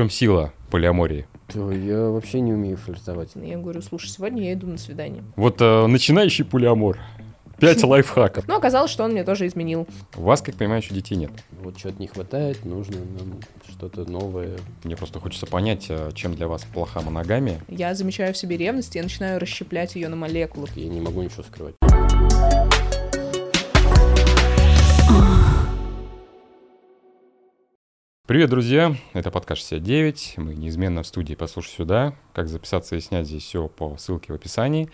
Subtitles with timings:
[0.00, 1.26] чем сила полиамории?
[1.52, 3.32] То я вообще не умею флиртовать.
[3.34, 5.22] Я говорю, слушай, сегодня я иду на свидание.
[5.36, 6.98] Вот э, начинающий полиамор.
[7.58, 8.48] Пять лайфхаков.
[8.48, 9.86] Но оказалось, что он мне тоже изменил.
[10.16, 11.32] У вас, как понимаю, еще детей нет.
[11.60, 14.56] Вот чего-то не хватает, нужно нам что-то новое.
[14.84, 17.60] Мне просто хочется понять, э, чем для вас плоха моногамия.
[17.68, 20.66] Я замечаю в себе ревность, и я начинаю расщеплять ее на молекулы.
[20.76, 21.74] Я не могу ничего скрывать.
[28.30, 28.94] Привет, друзья!
[29.12, 30.34] Это подкаст 69.
[30.36, 32.14] Мы неизменно в студии «Послушай сюда».
[32.32, 34.88] Как записаться и снять здесь все по ссылке в описании.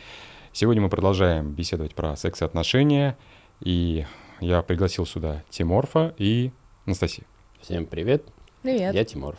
[0.55, 3.19] Сегодня мы продолжаем беседовать про секс и отношения.
[3.61, 4.07] И
[4.41, 6.51] я пригласил сюда Тиморфа и
[6.87, 7.27] Анастасию.
[7.61, 8.25] Всем привет,
[8.63, 8.95] Привет.
[8.95, 9.39] я Тимуров.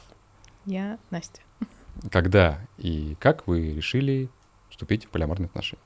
[0.67, 1.41] Я Настя.
[2.11, 4.29] Когда и как вы решили
[4.69, 5.81] вступить в полиаморные отношения?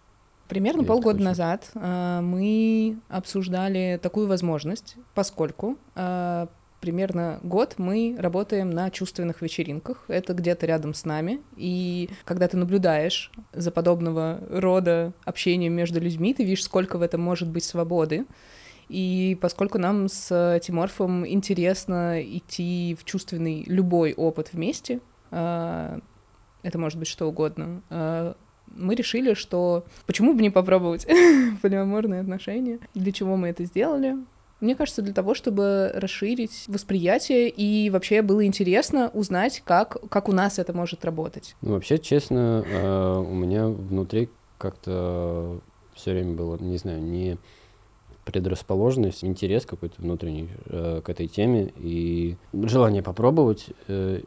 [0.50, 6.48] Примерно Это полгода очень- назад э, мы обсуждали такую возможность, поскольку э,
[6.82, 10.04] примерно год мы работаем на чувственных вечеринках.
[10.08, 11.40] Это где-то рядом с нами.
[11.56, 17.22] И когда ты наблюдаешь за подобного рода общением между людьми, ты видишь, сколько в этом
[17.22, 18.26] может быть свободы.
[18.90, 26.00] И поскольку нам с Тиморфом интересно идти в чувственный любой опыт вместе, э,
[26.64, 28.34] это может быть что угодно, э,
[28.68, 31.08] мы решили, что почему бы не попробовать
[31.62, 32.80] полиаморные отношения.
[32.94, 34.18] Для чего мы это сделали?
[34.62, 40.34] Мне кажется, для того, чтобы расширить восприятие и вообще было интересно узнать, как, как у
[40.34, 41.56] нас это может работать.
[41.62, 45.60] Ну, вообще, честно, э, у меня внутри как-то
[45.96, 47.40] все время было, не знаю, не
[48.24, 54.22] предрасположенность, интерес какой-то внутренний э, к этой теме и желание попробовать, э,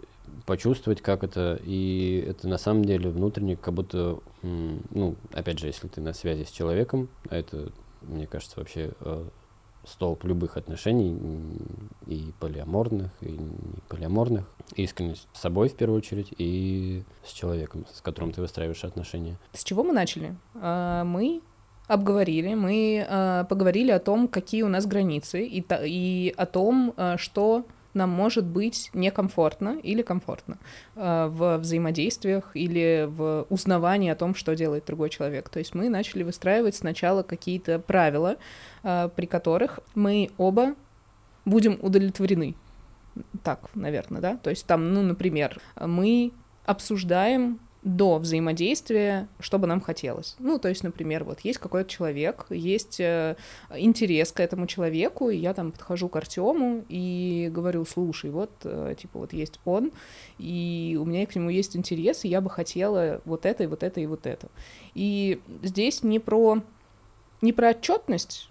[0.46, 1.60] почувствовать, как это.
[1.62, 6.42] И это на самом деле внутренне как будто, ну, опять же, если ты на связи
[6.42, 7.70] с человеком, а это,
[8.02, 8.90] мне кажется, вообще
[9.86, 11.16] столб любых отношений,
[12.06, 13.50] и полиаморных, и не
[13.88, 14.44] полиаморных.
[14.76, 19.36] Искренность с собой в первую очередь и с человеком, с которым ты выстраиваешь отношения.
[19.52, 20.34] С чего мы начали?
[20.54, 21.40] А, Мы
[21.86, 26.94] обговорили, мы а, поговорили о том, какие у нас границы, и, та- и о том,
[26.96, 27.64] а, что
[27.94, 30.58] нам может быть некомфортно или комфортно
[30.96, 35.48] а, в взаимодействиях или в узнавании о том, что делает другой человек.
[35.48, 38.36] То есть мы начали выстраивать сначала какие-то правила,
[38.82, 40.74] а, при которых мы оба
[41.44, 42.54] будем удовлетворены.
[43.42, 44.36] Так, наверное, да?
[44.36, 46.32] То есть там, ну, например, мы
[46.66, 50.36] обсуждаем до взаимодействия, что бы нам хотелось.
[50.38, 53.36] Ну, то есть, например, вот есть какой-то человек, есть э,
[53.76, 58.94] интерес к этому человеку, и я там подхожу к Артему и говорю, слушай, вот, э,
[58.98, 59.92] типа, вот есть он,
[60.38, 63.82] и у меня к нему есть интерес, и я бы хотела вот это, и вот
[63.82, 64.48] это, и вот это.
[64.94, 66.62] И здесь не про,
[67.42, 68.48] не про отчетность,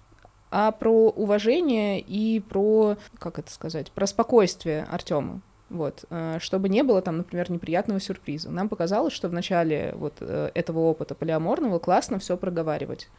[0.51, 5.41] а про уважение и про, как это сказать, про спокойствие Артема.
[5.73, 8.51] Вот, э, чтобы не было там, например, неприятного сюрприза.
[8.51, 13.09] Нам показалось, что в начале вот э, этого опыта полиаморного классно все проговаривать.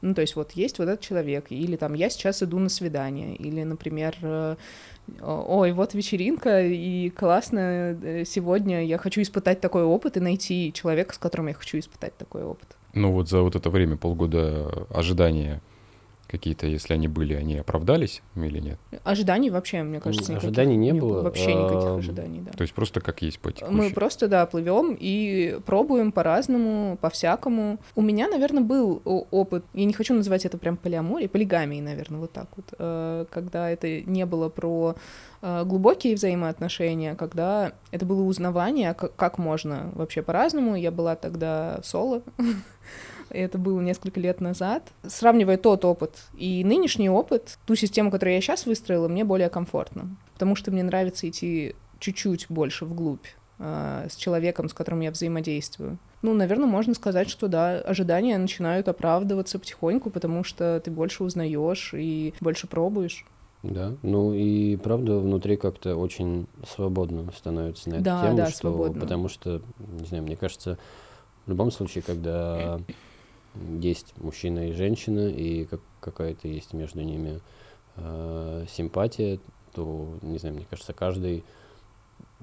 [0.00, 3.36] Ну, то есть вот есть вот этот человек, или там я сейчас иду на свидание,
[3.36, 4.56] или, например, э,
[5.20, 11.18] ой, вот вечеринка, и классно, сегодня я хочу испытать такой опыт и найти человека, с
[11.18, 12.68] которым я хочу испытать такой опыт.
[12.94, 15.60] Ну вот за вот это время, полгода ожидания
[16.32, 18.78] какие-то, если они были, они оправдались или нет?
[19.04, 22.52] Ожиданий вообще, мне кажется, никаких Ожиданий не было, Вообще никаких ожиданий, да.
[22.52, 23.94] То есть просто как есть по Мы текущей.
[23.94, 27.78] просто, да, плывем и пробуем по-разному, по-всякому.
[27.94, 32.32] У меня, наверное, был опыт, я не хочу называть это прям полиаморией, полигамией, наверное, вот
[32.32, 34.96] так вот, э, когда это не было про
[35.42, 40.76] э, глубокие взаимоотношения, когда это было узнавание, как, как можно вообще по-разному.
[40.76, 42.22] Я была тогда соло,
[43.32, 44.92] это было несколько лет назад.
[45.06, 50.16] Сравнивая тот опыт и нынешний опыт, ту систему, которую я сейчас выстроила, мне более комфортно,
[50.34, 53.26] потому что мне нравится идти чуть-чуть больше вглубь
[53.58, 55.98] э, с человеком, с которым я взаимодействую.
[56.22, 61.92] Ну, наверное, можно сказать, что да, ожидания начинают оправдываться потихоньку, потому что ты больше узнаешь
[61.94, 63.26] и больше пробуешь.
[63.62, 68.58] Да, ну и правда внутри как-то очень свободно становится на эту Да, тему, да, что,
[68.58, 69.00] свободно.
[69.00, 69.62] потому что,
[70.00, 70.78] не знаю, мне кажется,
[71.46, 72.80] в любом случае, когда
[73.80, 77.40] есть мужчина и женщина, и как, какая-то есть между ними
[77.96, 79.40] э, симпатия,
[79.74, 81.44] то, не знаю, мне кажется, каждый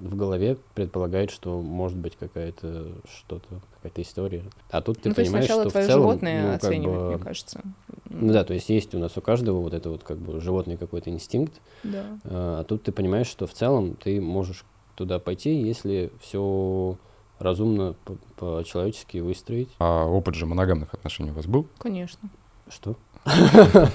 [0.00, 4.44] в голове предполагает, что может быть какая-то что-то, какая-то история.
[4.70, 7.00] А тут ты ну, то есть понимаешь, что твое в целом, животное ну, как оценивает,
[7.00, 7.60] бы, мне кажется.
[8.08, 10.76] ну да, то есть есть у нас у каждого вот это вот как бы животный
[10.76, 12.18] какой-то инстинкт, Да.
[12.24, 14.64] а а тут ты понимаешь, что в целом ты можешь
[14.96, 16.96] туда пойти, если все
[17.40, 19.68] разумно по- по-человечески выстроить.
[19.78, 21.66] А опыт же моногамных отношений у вас был?
[21.78, 22.28] Конечно.
[22.68, 22.96] Что?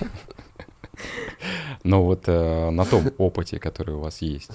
[1.83, 4.51] Но вот э, на том опыте, который у вас есть,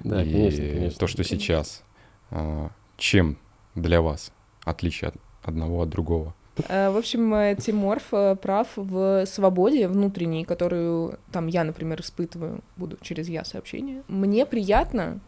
[0.00, 0.98] Да, и конечно, конечно.
[0.98, 1.82] то, что сейчас.
[2.30, 3.36] А, Чем
[3.74, 4.32] для вас
[4.64, 6.34] отличие от одного от другого?
[6.68, 12.60] Э, В общем, э, Тиморф э, прав в свободе внутренней, которую там я, например, испытываю,
[12.76, 14.02] буду через я сообщение.
[14.08, 15.20] Мне приятно,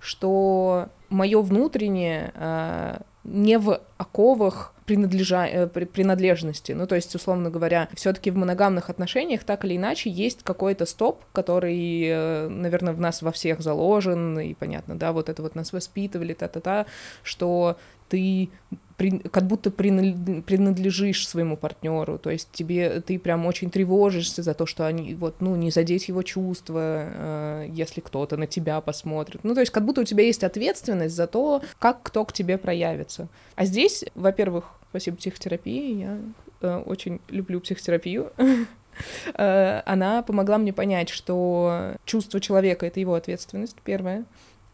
[0.00, 5.46] что мое внутреннее э, не в оковах принадлежа...
[5.46, 6.72] э, при- принадлежности.
[6.72, 11.22] Ну, то есть, условно говоря, все-таки в моногамных отношениях так или иначе есть какой-то стоп,
[11.32, 15.72] который, э, наверное, в нас во всех заложен, и понятно, да, вот это вот нас
[15.72, 16.86] воспитывали, та-та-та,
[17.22, 17.76] что
[18.08, 18.48] ты
[18.96, 24.66] при- как будто принадлежишь своему партнеру, то есть тебе ты прям очень тревожишься за то,
[24.66, 29.54] что они вот ну не задеть его чувства, э, если кто-то на тебя посмотрит, ну
[29.54, 33.28] то есть как будто у тебя есть ответственность за то, как кто к тебе проявится.
[33.54, 36.18] А здесь, во-первых, спасибо психотерапии, я
[36.60, 38.32] э, очень люблю психотерапию.
[39.34, 44.24] Э, Она помогла мне понять, что чувство человека это его ответственность, первое.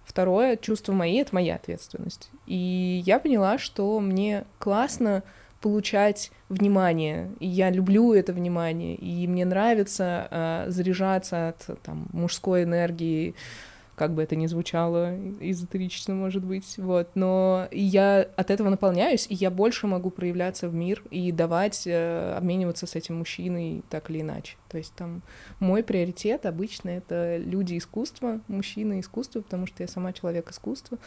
[0.07, 2.31] Второе, чувство мои— это моя ответственность.
[2.47, 5.23] И я поняла, что мне классно
[5.61, 12.65] получать внимание, и я люблю это внимание, и мне нравится э, заряжаться от там, мужской
[12.65, 13.35] энергии,
[13.97, 19.35] как бы это ни звучало эзотерично, может быть, вот, но я от этого наполняюсь, и
[19.35, 24.21] я больше могу проявляться в мир и давать, э, обмениваться с этим мужчиной так или
[24.23, 24.57] иначе.
[24.69, 25.23] То есть там
[25.61, 30.99] мой приоритет обычно это люди искусства, мужчины искусства, потому что я сама человек искусства,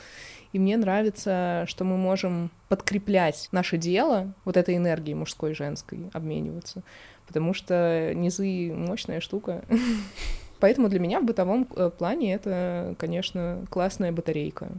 [0.54, 6.10] и мне нравится, что мы можем подкреплять наше дело вот этой энергией мужской и женской,
[6.14, 6.84] обмениваться,
[7.28, 9.66] потому что низы— мощная штука.
[10.60, 14.70] Поэтому для меня в бытовом э, плане это, конечно, классная батарейка.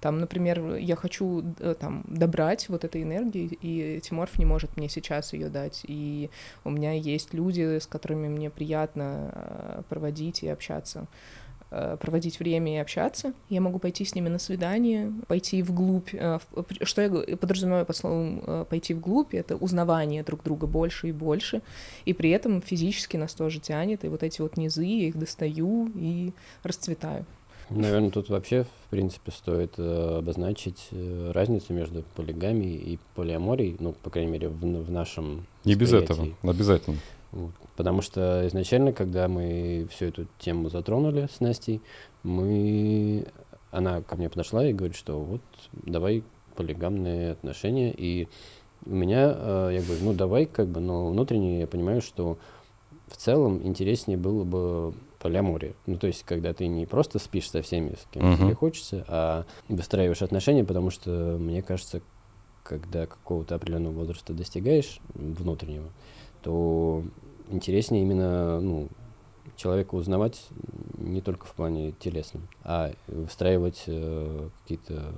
[0.00, 4.88] Там, например, я хочу э, там добрать вот этой энергии, и Тиморф не может мне
[4.88, 5.82] сейчас ее дать.
[5.88, 6.30] И
[6.64, 11.06] у меня есть люди, с которыми мне приятно э, проводить и общаться
[12.00, 13.32] проводить время и общаться.
[13.48, 16.10] Я могу пойти с ними на свидание, пойти вглубь.
[16.12, 21.08] э, в- Что я подразумеваю под словом э, пойти вглубь, это узнавание друг друга больше
[21.08, 21.62] и больше,
[22.04, 25.90] и при этом физически нас тоже тянет, и вот эти вот низы, я их достаю
[25.94, 26.32] и
[26.62, 27.24] расцветаю.
[27.70, 33.94] Наверное, тут вообще, в принципе, стоит э, обозначить э, разницу между полигамией и полиаморией, ну,
[34.02, 36.98] по крайней мере, в, в нашем Не без этого, обязательно.
[37.34, 37.50] Вот.
[37.76, 41.82] Потому что изначально, когда мы всю эту тему затронули с Настей,
[42.22, 43.26] мы...
[43.72, 45.40] Она ко мне подошла и говорит, что вот
[45.72, 46.22] давай
[46.54, 47.92] полигамные отношения.
[47.92, 48.28] И
[48.86, 52.38] у меня, э, я говорю, ну давай, как бы, но внутренне я понимаю, что
[53.08, 55.74] в целом интереснее было бы полиамория.
[55.86, 58.36] Ну, то есть, когда ты не просто спишь со всеми, с кем Мгм.
[58.36, 62.00] тебе хочется, а выстраиваешь отношения, потому что, мне кажется,
[62.62, 65.88] когда какого-то определенного возраста достигаешь внутреннего,
[66.42, 67.02] то
[67.50, 68.88] интереснее именно ну,
[69.56, 70.46] человека узнавать
[70.98, 75.14] не только в плане телесном, а выстраивать э, какие-то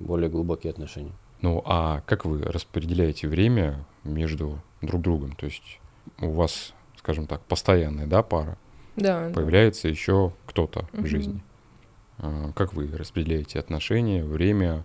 [0.00, 1.12] более глубокие отношения.
[1.40, 5.32] Ну, а как вы распределяете время между друг другом?
[5.32, 5.80] То есть
[6.20, 8.56] у вас, скажем так, постоянная, да, пара,
[8.96, 9.34] Да, да.
[9.34, 11.06] появляется еще кто-то в Мгм.
[11.06, 11.42] жизни.
[12.18, 14.84] А, Как вы распределяете отношения, время,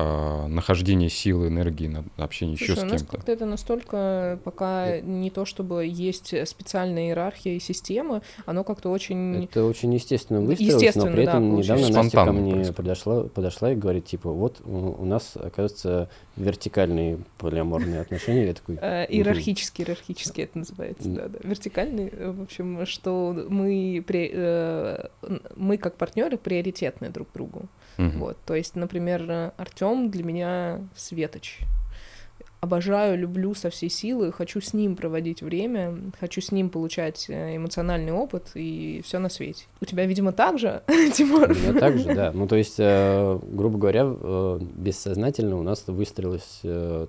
[0.00, 3.16] а, нахождение силы, энергии на общение еще Слушай, с у нас кем-то?
[3.16, 9.44] как-то это настолько пока не то, чтобы есть специальная иерархия и система, оно как-то очень...
[9.44, 11.92] Это очень естественно выстроилось, Естественно, но при да, этом недавно получается.
[11.92, 12.76] Настя ко Спонтанно мне происходит.
[12.76, 18.46] подошла, подошла и говорит, типа, вот у, нас, оказывается, вертикальные полиаморные отношения.
[18.46, 21.38] Я такой, Э, Иерархически, иерархически это называется, да, да.
[21.42, 25.06] Вертикальный, э, в общем, что мы, при- э,
[25.56, 27.62] мы как партнеры приоритетны друг другу.
[27.96, 31.60] Вот, то есть, например, Артем для меня светоч.
[32.60, 37.54] Обожаю, люблю со всей силы, хочу с ним проводить время, хочу с ним получать э,
[37.54, 39.66] эмоциональный опыт и все на свете.
[39.80, 40.82] У тебя, видимо, так же,
[41.14, 41.48] Тимур?
[41.52, 42.32] У меня так же, да.
[42.32, 46.62] Ну, то есть, э, грубо говоря, э, бессознательно у нас выстроилось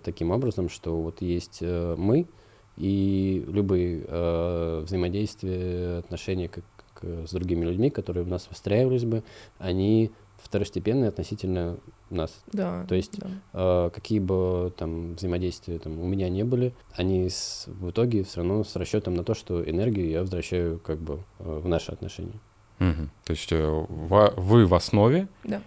[0.03, 2.27] таким образом, что вот есть мы,
[2.77, 9.23] и любые э, взаимодействия, отношения как, к- с другими людьми, которые у нас выстраивались бы,
[9.57, 11.77] они второстепенные относительно
[12.15, 12.41] нас.
[12.51, 12.85] Да.
[12.87, 13.27] То есть да.
[13.53, 18.37] Э, какие бы там взаимодействия там у меня не были, они с- в итоге все
[18.37, 22.39] равно с расчетом на то, что энергию я возвращаю как бы э, в наши отношения.
[22.79, 23.09] Мгм.
[23.25, 25.61] То есть э, ва- вы в основе, Да.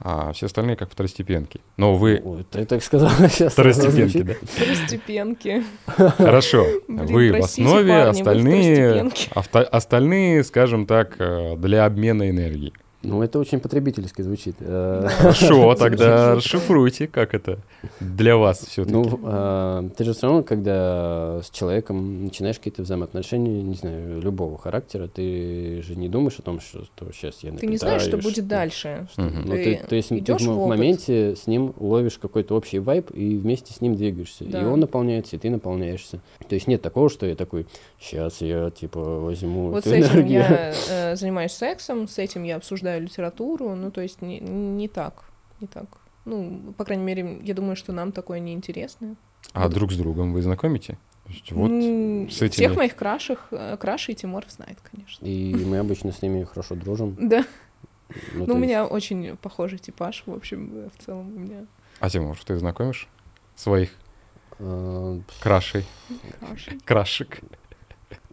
[0.00, 1.60] а все остальные как второстепенки.
[1.76, 3.52] Но вы Ой, ты так сказал сейчас.
[3.52, 4.34] второстепенки, да?
[4.42, 5.62] Второстепенки.
[5.86, 6.64] Хорошо.
[6.88, 12.72] Блин, Вы в основе, парни, остальные, авто- остальные, скажем так, э, для обмена энергии.
[13.02, 14.56] Ну, это очень потребительски звучит.
[14.60, 17.58] Э, Хорошо, тогда расшифруйте, как это
[17.98, 18.94] для вас все-таки.
[18.94, 24.58] Ну, э, ты же все равно, когда с человеком начинаешь какие-то взаимоотношения, не знаю, любого
[24.58, 28.46] характера, ты же не думаешь о том, что, сейчас я Ты не знаешь, что будет
[28.46, 29.06] дальше.
[29.16, 33.72] Ну, ты то есть ты в, моменте с ним ловишь какой-то общий вайб и вместе
[33.72, 34.44] с ним двигаешься.
[34.44, 36.20] И он наполняется, и ты наполняешься.
[36.46, 37.66] То есть нет такого, что я такой,
[37.98, 42.89] сейчас я типа возьму Вот с этим я э, занимаюсь сексом, с этим я обсуждаю
[42.98, 45.24] литературу, ну, то есть не, не так,
[45.60, 45.86] не так.
[46.24, 49.16] Ну, по крайней мере, я думаю, что нам такое неинтересно.
[49.52, 50.98] А друг с другом вы знакомите?
[51.26, 55.24] Есть вот Ну, с этими- Всех моих краших, э, крашей Тимур знает, конечно.
[55.24, 57.16] И мы обычно с ними хорошо дружим.
[57.20, 57.44] Да,
[58.34, 61.66] Ну, ну, у есть- меня очень похожий типаж, в общем, э, в целом у меня
[62.00, 63.08] А Тимур, ты знакомишь
[63.54, 63.90] своих
[64.58, 65.86] э, крашей,
[66.40, 66.78] краши.
[66.84, 67.40] крашек,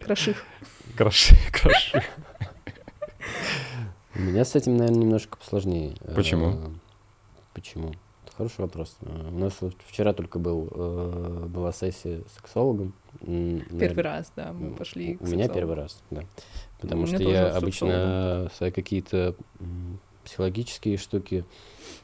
[0.00, 0.44] Краших.
[0.96, 2.02] краши, краши?
[4.18, 5.94] У меня с этим, наверное, немножко посложнее.
[6.14, 6.50] Почему?
[6.50, 6.54] Э,
[7.54, 7.92] Почему?
[8.24, 8.96] Это хороший вопрос.
[9.02, 12.94] Э, У нас вот вчера только был, э, была сессия с сексологом.
[13.20, 16.24] Первый наверное, раз, да, мы пошли к У меня первый раз, да.
[16.80, 19.36] Потому что я обычно свои какие-то
[20.24, 21.44] психологические штуки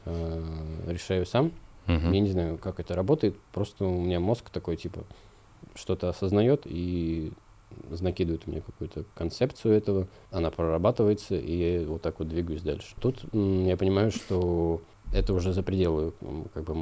[0.05, 1.51] э, решаю сам.
[1.87, 2.11] Мгм.
[2.13, 3.37] Я не знаю, как это работает.
[3.51, 5.03] Просто у меня мозг такой, типа,
[5.75, 7.31] что-то осознает и
[7.89, 12.95] накидывает мне какую-то концепцию этого, она прорабатывается, и я вот так вот двигаюсь дальше.
[13.01, 14.81] Тут я понимаю, что
[15.13, 16.13] это уже за пределы
[16.53, 16.75] как бы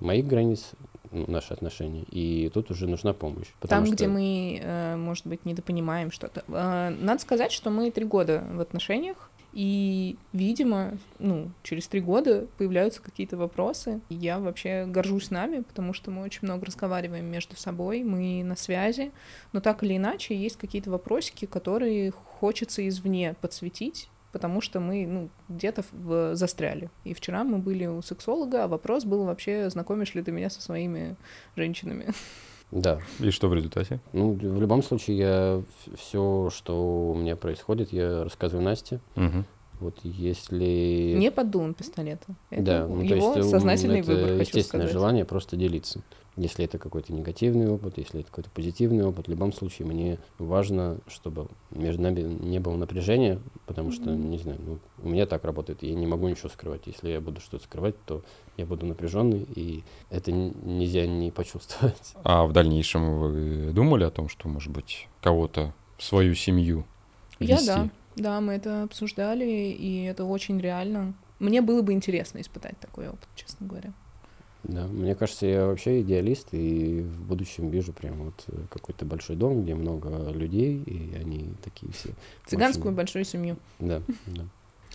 [0.00, 0.72] моих границ,
[1.12, 3.46] наши отношения, и тут уже нужна помощь.
[3.46, 6.42] Там, потому где что- мы, э, может быть, недопонимаем что-то.
[6.48, 12.46] Э, Надо сказать, что мы три года в отношениях, и, видимо, ну, через три года
[12.58, 14.02] появляются какие-то вопросы.
[14.10, 19.12] Я вообще горжусь нами, потому что мы очень много разговариваем между собой, мы на связи,
[19.54, 25.30] но так или иначе есть какие-то вопросики, которые хочется извне подсветить, потому что мы ну,
[25.48, 26.90] где-то в- застряли.
[27.04, 30.60] И вчера мы были у сексолога, а вопрос был вообще, знакомишь ли ты меня со
[30.60, 31.16] своими
[31.56, 32.08] женщинами?
[32.72, 34.00] Да, И что в результате?
[34.12, 35.62] ну, в любом случае я
[35.96, 39.00] все, что у меня происходит, я рассказываю Насте.
[39.14, 39.44] Мгм.
[39.78, 41.14] Вот если...
[41.16, 42.26] Не под дулом пистолета.
[42.50, 44.90] Это Да, ну, то его есть, м, сознательный это выбор, хочу естественное сказать.
[44.92, 46.00] желание просто делиться.
[46.36, 50.98] Если это какой-то негативный опыт, если это какой-то позитивный опыт, в любом случае мне важно,
[51.06, 54.30] чтобы между нами не было напряжения, потому что, Мгм.
[54.30, 56.82] не знаю, ну, у меня так работает, я не могу ничего скрывать.
[56.86, 58.22] Если я буду что-то скрывать, то
[58.58, 62.14] я буду напряженный, и это нельзя не почувствовать.
[62.22, 66.84] А в дальнейшем вы думали о том, что, может быть, кого-то в свою семью
[67.40, 67.66] Я ввести?
[67.66, 67.90] да.
[68.16, 71.14] Да, мы это обсуждали, и это очень реально.
[71.38, 73.92] Мне было бы интересно испытать такой опыт, честно говоря.
[74.68, 79.36] Да, мне кажется, я вообще идеалист, и в будущем вижу прям вот э, какой-то большой
[79.36, 82.10] дом, где много людей, и они такие все.
[82.46, 83.56] Цыганскую очень- большую семью.
[83.78, 84.44] Да, да.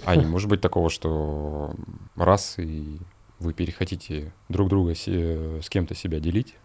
[0.04, 1.74] А не может быть такого, что
[2.16, 2.98] раз и
[3.40, 6.56] вы перехотите друг друга се- с кем-то себя делить?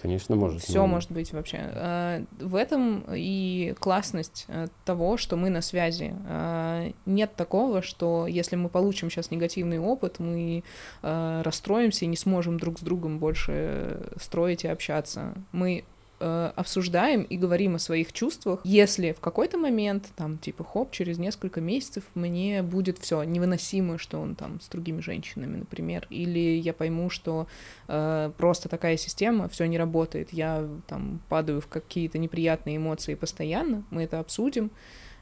[0.00, 0.62] Конечно, может.
[0.62, 1.58] Все но- может быть вообще.
[1.74, 6.14] А, В этом и классность э, того, что мы на связи.
[6.28, 10.62] А, Нет такого, что если мы получим сейчас негативный опыт, мы
[11.02, 15.32] э, расстроимся и не сможем друг с другом больше строить и общаться.
[15.52, 15.84] Мы
[16.20, 18.60] э, обсуждаем и говорим о своих чувствах.
[18.64, 24.20] Если в какой-то момент, там, типа, хоп, через несколько месяцев мне будет все невыносимо, что
[24.20, 27.46] он там с другими женщинами, например, или я пойму, что
[27.88, 33.84] э, просто такая система, все не работает, я там падаю в какие-то неприятные эмоции постоянно,
[33.90, 34.70] мы это обсудим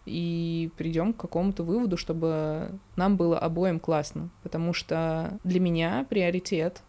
[0.07, 6.83] и придем к какому-то выводу, чтобы нам было обоим классно, потому что для меня приоритет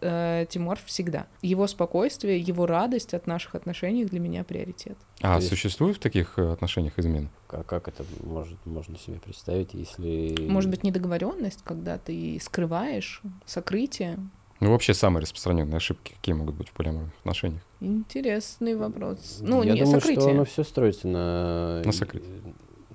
[0.00, 1.26] э, Тимур всегда.
[1.42, 4.96] Его спокойствие, его радость от наших отношений для меня приоритет.
[5.20, 7.28] А есть- существует в таких э, отношениях измен?
[7.46, 10.34] Как, как это может, можно себе представить, если...
[10.48, 14.18] Может быть, недоговоренность, когда ты скрываешь сокрытие.
[14.60, 17.60] Ну, вообще, самые распространенные ошибки, какие могут быть в полиаморных отношениях?
[17.80, 19.38] Интересный вопрос.
[19.42, 20.20] Ну, Я не думаю, сокрытие.
[20.22, 21.82] что оно все строится на...
[21.84, 22.42] На сокрытии.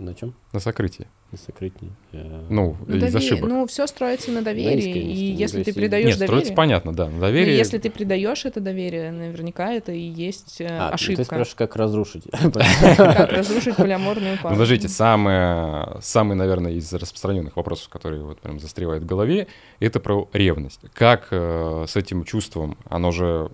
[0.01, 0.33] На чем?
[0.51, 1.05] На сокрытии.
[1.31, 1.91] На сокрытии.
[2.11, 3.49] Я- Ну, Ну, из доверие- ошибок.
[3.49, 4.79] ну, все строится на доверии.
[4.79, 5.19] искренности.
[5.21, 7.05] И если ты есть, предаешь Нет, доверие, строится понятно, да.
[7.05, 7.55] На ну, доверие.
[7.55, 11.23] если ты предаешь это доверие, наверняка это и есть э, А, ну, ты ошибка.
[11.23, 12.23] спрашиваешь, как разрушить.
[12.97, 14.55] Как разрушить полиаморную пару.
[14.55, 19.47] Подождите, самый, наверное, из распространенных вопросов, которые вот прям застревают в голове,
[19.79, 20.79] это про ревность.
[20.93, 23.51] Как э, с этим чувством, оно же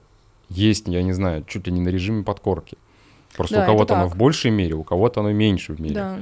[0.49, 2.77] есть, я не знаю, чуть ли не на режиме подкорки.
[3.35, 5.93] Просто Да, у кого-то оно в большей мере, у кого-то оно меньше в мере.
[5.95, 6.19] Да.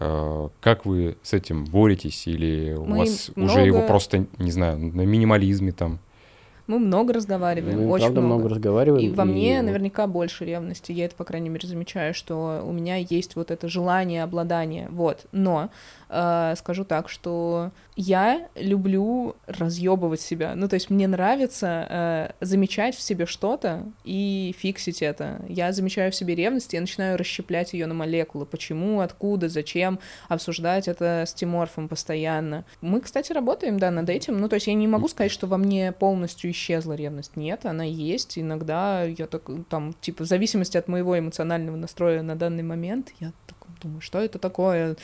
[0.00, 2.26] Э, Как вы с этим боретесь?
[2.26, 5.98] Или у Мы вас много- уже его просто, не знаю, на минимализме там
[6.66, 8.34] Мы много разговариваем, Мы, очень правда, много.
[8.40, 9.02] много разговариваем.
[9.04, 10.92] И во мне вот наверняка больше ревности.
[10.92, 14.88] Я это, по крайней мере, замечаю, что у меня есть вот это желание обладания.
[14.90, 15.24] Вот.
[15.32, 15.70] Но
[16.10, 20.54] э, скажу так, что я люблю разъебывать себя.
[20.54, 21.86] Ну, то есть мне нравится
[22.40, 25.44] э, замечать в себе что-то и фиксить это.
[25.48, 28.46] Я замечаю в себе ревность, и я начинаю расщеплять ее на молекулы.
[28.46, 32.64] Почему, откуда, зачем, обсуждать это с Тиморфом постоянно.
[32.80, 34.38] Мы, кстати, работаем, да, над этим.
[34.38, 37.34] Ну, то есть я не могу сказать, что во мне полностью исчезла ревность.
[37.34, 38.38] Нет, она есть.
[38.38, 43.32] Иногда я так, там, типа, в зависимости от моего эмоционального настроя на данный момент, я
[43.48, 44.96] так думаю, что это такое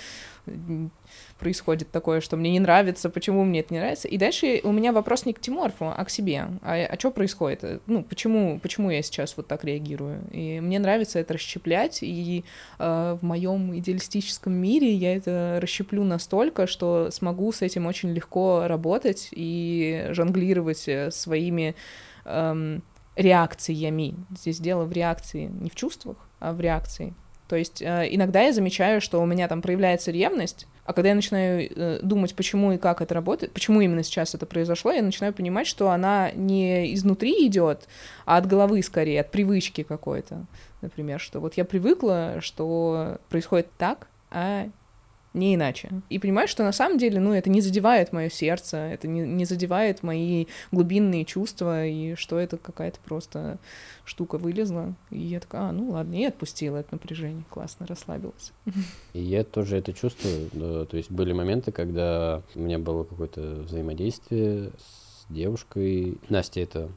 [1.38, 4.09] происходит такое, что мне не нравится, почему мне это не нравится.
[4.09, 6.49] И дальше у меня вопрос не к Тиморфу, а к себе.
[6.62, 7.83] А, а что происходит?
[7.87, 10.23] Ну, почему, почему я сейчас вот так реагирую?
[10.31, 12.45] И мне нравится это расщеплять, и
[12.78, 18.64] э, в моем идеалистическом мире я это расщеплю настолько, что смогу с этим очень легко
[18.66, 21.75] работать и жонглировать э, своими
[22.25, 22.83] эм,
[23.16, 24.14] реакциями.
[24.37, 27.14] Здесь дело в реакции, не в чувствах, а в реакции.
[27.49, 31.15] То есть э, иногда я замечаю, что у меня там проявляется ревность, а когда я
[31.15, 35.33] начинаю э, думать, почему и как это работает, почему именно сейчас это произошло, я начинаю
[35.33, 37.89] понимать, что она не изнутри идет,
[38.27, 40.47] а от головы скорее, от привычки какой-то.
[40.81, 44.69] Например, что вот я привыкла, что происходит так, а
[45.35, 45.91] не иначе.
[46.09, 49.45] И понимаю, что на самом деле, ну, это не задевает мое сердце, это не, не
[49.45, 53.59] задевает мои глубинные чувства, и что это какая-то просто
[54.05, 54.95] штука вылезла.
[55.11, 58.53] И я такая, а, ну ладно, и отпустила это напряжение, классно, расслабилась.
[59.12, 60.49] И я тоже это чувствую.
[60.53, 66.19] Да, то есть были моменты, когда у меня было какое-то взаимодействие с девушкой.
[66.29, 66.88] Настя это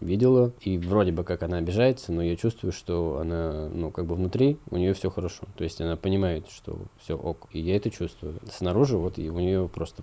[0.00, 4.14] видела, и вроде бы как она обижается, но я чувствую, что она, ну, как бы
[4.14, 5.44] внутри у нее все хорошо.
[5.56, 7.48] То есть она понимает, что все ок.
[7.52, 8.34] И я это чувствую.
[8.50, 10.02] Снаружи вот и у нее просто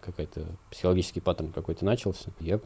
[0.00, 2.30] какой-то психологический паттерн какой-то начался.
[2.40, 2.60] Я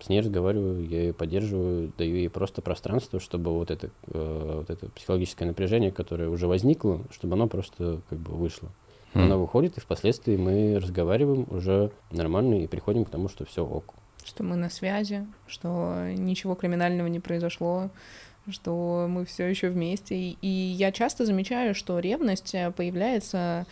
[0.00, 4.70] с ней разговариваю, я ее поддерживаю, даю ей просто пространство, чтобы вот это, э, вот
[4.70, 8.68] это психологическое напряжение, которое уже возникло, чтобы оно просто как бы вышло.
[9.14, 9.20] Хм.
[9.20, 13.94] Оно выходит, и впоследствии мы разговариваем уже нормально и приходим к тому, что все ок.
[14.28, 17.88] Что мы на связи, что ничего криминального не произошло,
[18.50, 20.16] что мы все еще вместе.
[20.16, 23.66] И, я часто замечаю, что ревность э, появляется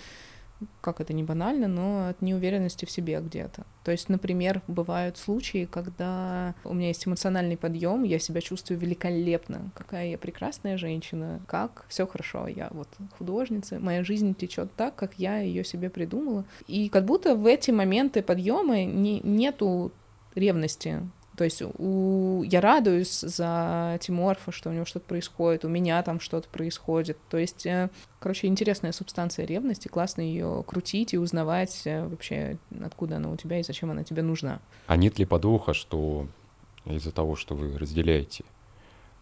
[0.80, 3.66] как это не банально, но от неуверенности в себе где-то.
[3.84, 9.70] То есть, например, бывают случаи, когда у меня есть эмоциональный подъем, я себя чувствую великолепно,
[9.74, 15.18] какая я прекрасная женщина, как все хорошо, я вот художница, моя жизнь течет так, как
[15.18, 16.46] я ее себе придумала.
[16.66, 19.92] И как будто в эти моменты подъема не, нету
[20.36, 21.02] ревности.
[21.36, 22.42] То есть у...
[22.44, 27.18] я радуюсь за Тиморфа, что у него что-то происходит, у меня там что-то происходит.
[27.28, 33.16] То есть, э, короче, интересная субстанция ревности, классно ее крутить и узнавать э, вообще, откуда
[33.16, 34.60] она у тебя и зачем она тебе нужна.
[34.86, 36.26] А нет ли подвоха, что
[36.86, 38.44] из-за того, что вы разделяете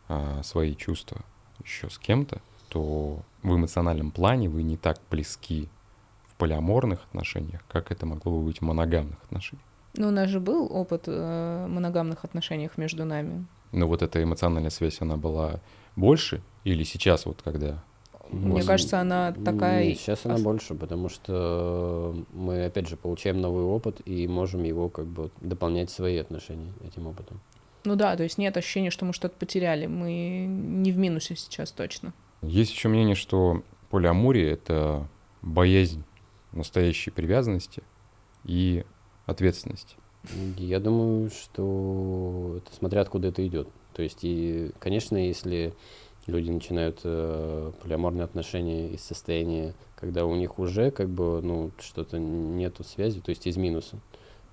[0.08, 1.22] а, свои чувства
[1.64, 5.68] еще с кем-то, то в эмоциональном плане вы не так близки
[6.28, 9.66] в полиаморных отношениях, как это могло бы быть в моногамных отношениях?
[9.96, 13.46] Ну, у нас же был опыт э, моногамных отношениях между нами.
[13.72, 15.60] Но вот эта эмоциональная связь, она была
[15.96, 16.42] больше?
[16.64, 17.82] Или сейчас вот когда...
[18.30, 18.66] Мне Вот.
[18.66, 19.84] кажется, она такая...
[19.84, 24.88] Нет, Сейчас она больше, потому что мы, опять же, получаем новый опыт и можем его
[24.88, 27.40] как бы дополнять свои отношения этим опытом.
[27.84, 29.86] Ну да, то есть нет ощущения, что мы что-то потеряли.
[29.86, 32.14] Мы не в минусе сейчас точно.
[32.40, 35.06] Есть еще мнение, что полиамория— это
[35.42, 36.02] боязнь
[36.52, 37.82] настоящей привязанности
[38.44, 38.84] и
[39.26, 39.96] ответственности.
[40.56, 43.68] Я думаю, что это смотря откуда это идет.
[43.92, 45.74] То есть, и, конечно, если
[46.26, 52.18] люди начинают э, полиаморные отношения из состояния, когда у них уже как бы, ну, что-то
[52.18, 53.98] нету связи, то есть из минуса,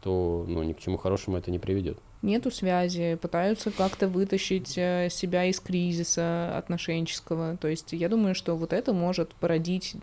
[0.02, 1.98] то, ну, ни к чему хорошему это не приведет.
[2.22, 7.58] Нету связи, пытаются как-то вытащить э, себя из кризиса отношенческого.
[7.58, 9.96] То есть я думаю, что вот это может породить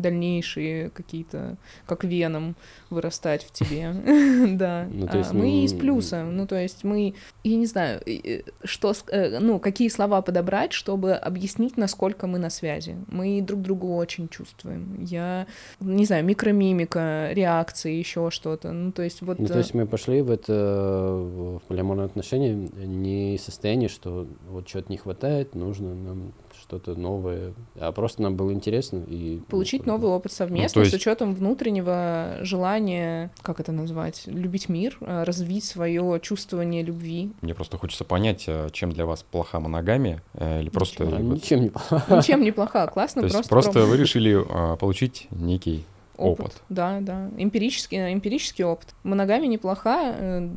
[0.00, 1.56] дальнейшие какие-то,
[1.86, 2.56] как веном,
[2.90, 3.94] вырастать в тебе.
[4.58, 4.86] Да.
[4.90, 6.24] Ну, А Мы из м, плюса.
[6.24, 11.12] Ну, то есть мы, я не знаю, э, что, э, ну, какие слова подобрать, чтобы
[11.12, 12.96] объяснить, насколько мы на связи.
[13.08, 15.04] Мы друг друга очень чувствуем.
[15.04, 15.46] Я,
[15.80, 18.72] не знаю, микромимика, реакции, еще что-то.
[18.72, 19.38] Ну, то есть вот...
[19.38, 24.26] Ну, то э, есть мы пошли в это в полиаморное отношение не из состояния, что
[24.48, 29.86] вот чего-то не хватает, нужно нам что-то новое, а просто нам было интересно и получить
[29.86, 34.96] ну, новый опыт совместно то есть- с учетом внутреннего желания, как это назвать, любить мир,
[35.00, 37.32] э, развить свое чувствование любви.
[37.40, 41.04] Мне просто хочется понять, а чем для вас плоха моногамия, э, или просто...
[41.04, 42.02] А, вот- ничем не плохо.
[42.10, 44.44] Ничем не плоха, классно, То есть просто, просто вы решили
[44.78, 45.84] получить некий
[46.18, 46.62] опыт.
[46.68, 47.30] Да, да.
[47.36, 48.94] Эмпирический, э, эмпирический опыт.
[49.02, 50.48] Моногамия неплоха, э,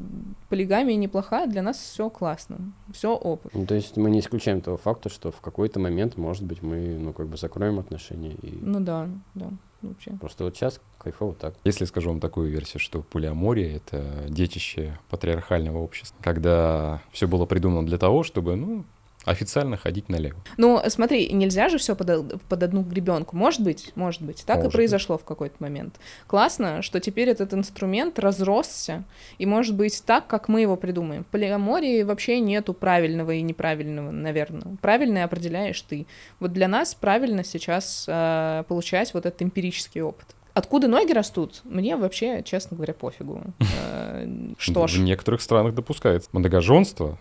[0.49, 2.73] полигамия неплоха, для нас все классно.
[2.93, 3.53] Все опыт.
[3.53, 6.97] Ну, то есть мы не исключаем того факта, что в какой-то момент, может быть, мы,
[6.99, 8.33] ну, как бы закроем отношения.
[8.41, 8.57] И...
[8.61, 9.49] Ну да, да.
[9.81, 10.11] Вообще.
[10.11, 11.55] Просто вот сейчас кайфово так.
[11.63, 17.87] Если скажу вам такую версию, что полиамория— это детище патриархального общества, когда все было придумано
[17.87, 18.85] для того, чтобы, ну,
[19.25, 20.37] официально ходить налево.
[20.57, 23.35] Ну, смотри, нельзя же все под, под одну гребенку.
[23.35, 24.43] Может быть, может быть.
[24.45, 25.23] Так может и произошло быть.
[25.23, 25.99] в какой-то момент.
[26.27, 29.03] Классно, что теперь этот инструмент разросся,
[29.37, 31.23] и может быть так, как мы его придумаем.
[31.23, 34.77] В полиамории вообще нету правильного и неправильного, наверное.
[34.81, 36.07] Правильное определяешь ты.
[36.39, 40.35] Вот для нас правильно сейчас э, получать вот этот эмпирический опыт.
[40.53, 43.41] Откуда ноги растут, мне вообще, честно говоря, пофигу.
[43.59, 44.95] Э, что ж.
[44.95, 47.17] В некоторых странах допускается многоженство,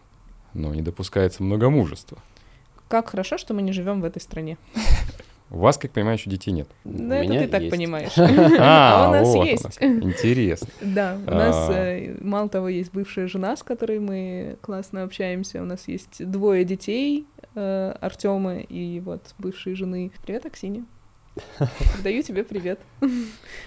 [0.54, 2.18] но не допускается многомужество.
[2.88, 4.58] Как хорошо, что мы не живем в этой стране.
[5.50, 6.68] У вас, как понимаю, еще детей нет.
[6.84, 8.12] Да, это ты так понимаешь.
[8.60, 9.82] А, у нас есть.
[9.82, 10.68] Интересно.
[10.80, 15.60] Да, у нас э, мало того есть бывшая жена, с которой мы классно общаемся.
[15.60, 20.12] У нас есть двое детей, э, Артема и вот бывшей жены.
[20.22, 20.84] Привет, Аксине.
[22.05, 22.81] Даю тебе привет.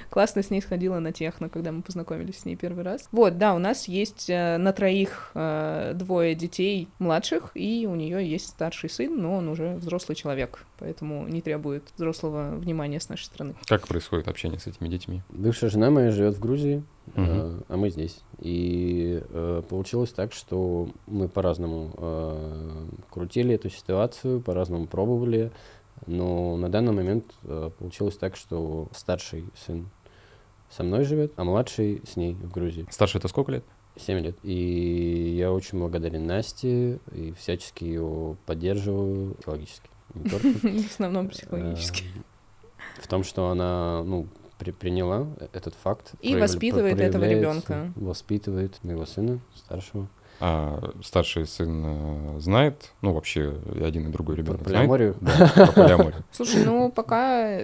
[0.09, 3.07] Классно с ней сходила на техно, когда мы познакомились с ней первый раз.
[3.11, 8.27] Вот, да, у нас есть э, на троих э, двое детей младших, и у нее
[8.27, 13.25] есть старший сын, но он уже взрослый человек, поэтому не требует взрослого внимания с нашей
[13.25, 13.55] стороны.
[13.65, 15.21] Как происходит общение с этими детьми?
[15.29, 17.25] Бывшая жена моя живет в Грузии, угу.
[17.25, 18.19] э, а мы здесь.
[18.39, 25.51] И э, получилось так, что мы по-разному э, крутили эту ситуацию, по-разному пробовали.
[26.05, 29.89] Но на данный момент э, получилось так, что старший сын
[30.69, 32.85] со мной живет, а младший с ней в Грузии.
[32.89, 33.63] Старший это сколько лет?
[33.95, 34.35] Семь лет.
[34.43, 39.89] И я очень благодарен Насте и всячески ее поддерживаю психологически.
[40.13, 42.03] В основном психологически.
[42.03, 44.27] Э, в том, что она, ну,
[44.57, 46.13] при, приняла этот факт.
[46.21, 47.91] И воспитывает этого ребенка.
[47.95, 50.07] Воспитывает моего сына, старшего.
[50.45, 55.15] А старший сын э, знает, ну, вообще, и один, и другой ребенок про полиаморию?
[55.21, 55.73] знает?
[55.73, 56.13] Да, про.
[56.33, 57.61] Слушай, ну, пока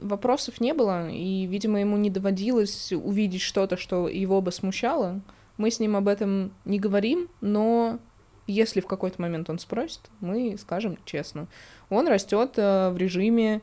[0.00, 5.20] вопросов не было, и, видимо, ему не доводилось увидеть что-то, что его бы смущало.
[5.58, 7.98] Мы с ним об этом не говорим, но
[8.46, 11.46] если в какой-то момент он спросит, мы скажем честно.
[11.90, 13.60] Он растет э, в режиме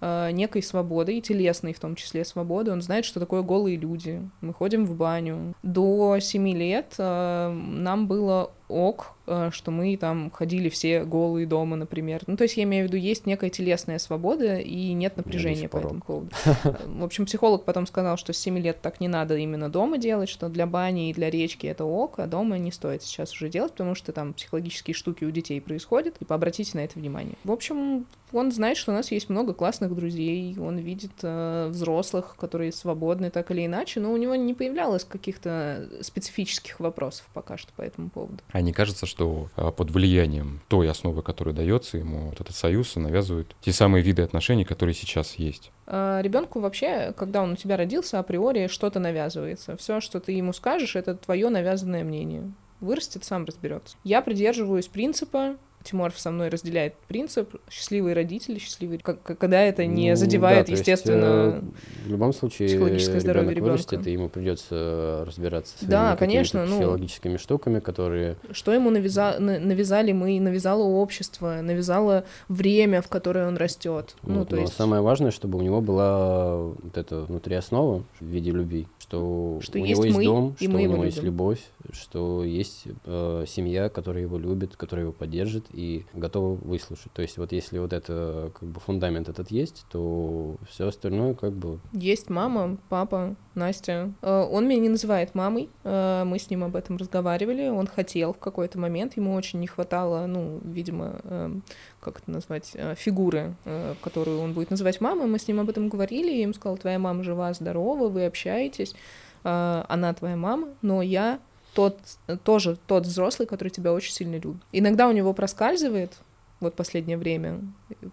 [0.00, 2.72] некой свободы, и телесной в том числе свободы.
[2.72, 4.22] Он знает, что такое голые люди.
[4.40, 5.54] Мы ходим в баню.
[5.62, 11.76] До семи лет э, нам было ок, э, что мы там ходили все голые дома,
[11.76, 12.22] например.
[12.26, 15.78] Ну, то есть я имею в виду, есть некая телесная свобода и нет напряжения по
[15.78, 16.30] этому поводу.
[16.86, 20.28] В общем, психолог потом сказал, что с 7 лет так не надо именно дома делать,
[20.28, 23.72] что для бани и для речки это ок, а дома не стоит сейчас уже делать,
[23.72, 27.36] потому что там психологические штуки у детей происходят, и пообратите на это внимание.
[27.44, 32.36] В общем, он знает, что у нас есть много классных друзей, он видит э, взрослых,
[32.38, 37.72] которые свободны так или иначе, но у него не появлялось каких-то специфических вопросов пока что
[37.74, 38.38] по этому поводу.
[38.56, 42.96] А не кажется, что а, под влиянием той основы, которая дается ему, вот этот союз
[42.96, 45.70] навязывают те самые виды отношений, которые сейчас есть?
[45.86, 49.76] А, ребенку вообще, когда он у тебя родился, априори что-то навязывается.
[49.76, 52.50] Все, что ты ему скажешь, это твое навязанное мнение.
[52.80, 53.98] Вырастет, сам разберется.
[54.04, 55.56] Я придерживаюсь принципа
[55.86, 61.54] Тимур со мной разделяет принцип счастливые родители, счастливые, когда это не ну, задевает, да, естественно,
[61.54, 61.64] есть,
[62.04, 63.70] э, в любом случае психологическое здоровье ребенка.
[63.70, 68.36] Вырастет, и ему придется разбираться с да, конечно, ну, физиологическими штуками, которые.
[68.50, 69.36] Что ему навяза...
[69.38, 74.16] навязали мы, навязало общество, навязало время, в которое он растет.
[74.22, 74.74] Вот, ну, то есть...
[74.74, 79.78] самое важное, чтобы у него была вот эта внутри основа в виде любви, что, что
[79.78, 81.60] у есть него есть мы, дом, что у него есть любовь,
[81.92, 87.12] что есть э, семья, которая его любит, которая его поддержит и готова выслушать.
[87.12, 91.52] То есть вот если вот это как бы фундамент этот есть, то все остальное как
[91.52, 91.80] бы...
[91.92, 94.12] Есть мама, папа, Настя.
[94.22, 98.32] Э, он меня не называет мамой, э, мы с ним об этом разговаривали, он хотел
[98.32, 101.62] в какой-то момент, ему очень не хватало, ну, видимо, эм,
[102.00, 103.54] как это назвать, э, фигуры,
[104.00, 106.98] которую он будет называть мамой, мы с ним об этом говорили, и ему сказал, твоя
[106.98, 108.94] мама жива, здорова, вы общаетесь,
[109.42, 111.38] она твоя мама, но я
[111.76, 111.98] тот,
[112.42, 114.62] тоже тот взрослый, который тебя очень сильно любит.
[114.72, 116.18] Иногда у него проскальзывает,
[116.58, 117.60] вот последнее время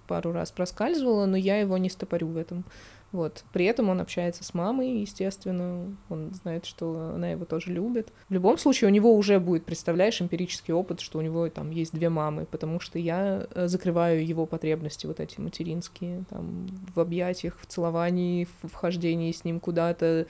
[0.05, 2.65] пару раз проскальзывало, но я его не стопорю в этом.
[3.13, 3.43] Вот.
[3.53, 8.11] При этом он общается с мамой, естественно, он знает, что она его тоже любит.
[8.27, 11.93] В любом случае, у него уже будет, представляешь, эмпирический опыт, что у него там есть
[11.93, 17.59] две мамы, потому что я э, закрываю его потребности вот эти материнские, там, в объятиях,
[17.61, 20.25] в целовании, в вхождении с ним куда-то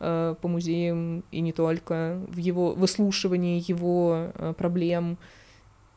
[0.00, 5.16] э, по музеям и не только, в его выслушивании его э, проблем.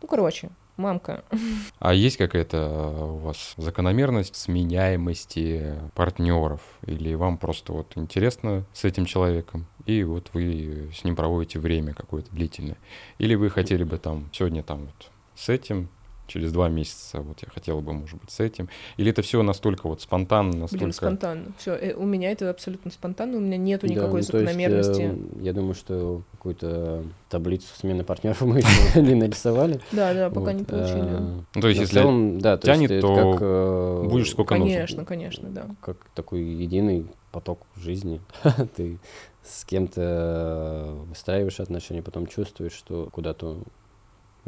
[0.02, 1.24] Ну, короче, мамка.
[1.80, 6.62] А есть какая-то у вас закономерность сменяемости партнеров?
[6.86, 11.94] Или вам просто вот интересно с этим человеком, и вот вы с ним проводите время
[11.94, 12.78] какое-то длительное?
[13.18, 15.89] Или вы хотели бы там сегодня там вот с этим,
[16.30, 18.70] через два месяца, вот я хотела бы, может быть, с этим.
[18.98, 20.86] Или это все настолько вот спонтанно, настолько...
[20.86, 21.46] Блин, спонтанно.
[21.58, 25.02] Все, у меня это абсолютно спонтанно, у меня нету Да, никакой ну, то есть, закономерности.
[25.02, 29.82] э, я думаю, что какую-то таблицу смены партнеров мы еще не нарисовали.
[29.92, 31.02] Да, да, пока не получили.
[31.02, 34.74] э, Ну, то есть, если да, то тянет, то как, э, будешь сколько нужно.
[34.74, 35.65] Конечно, конечно, да.
[35.82, 38.22] как такой единый поток жизни.
[38.76, 39.00] Ты
[39.44, 43.58] с кем-то выстраиваешь отношения, потом чувствуешь, что куда-то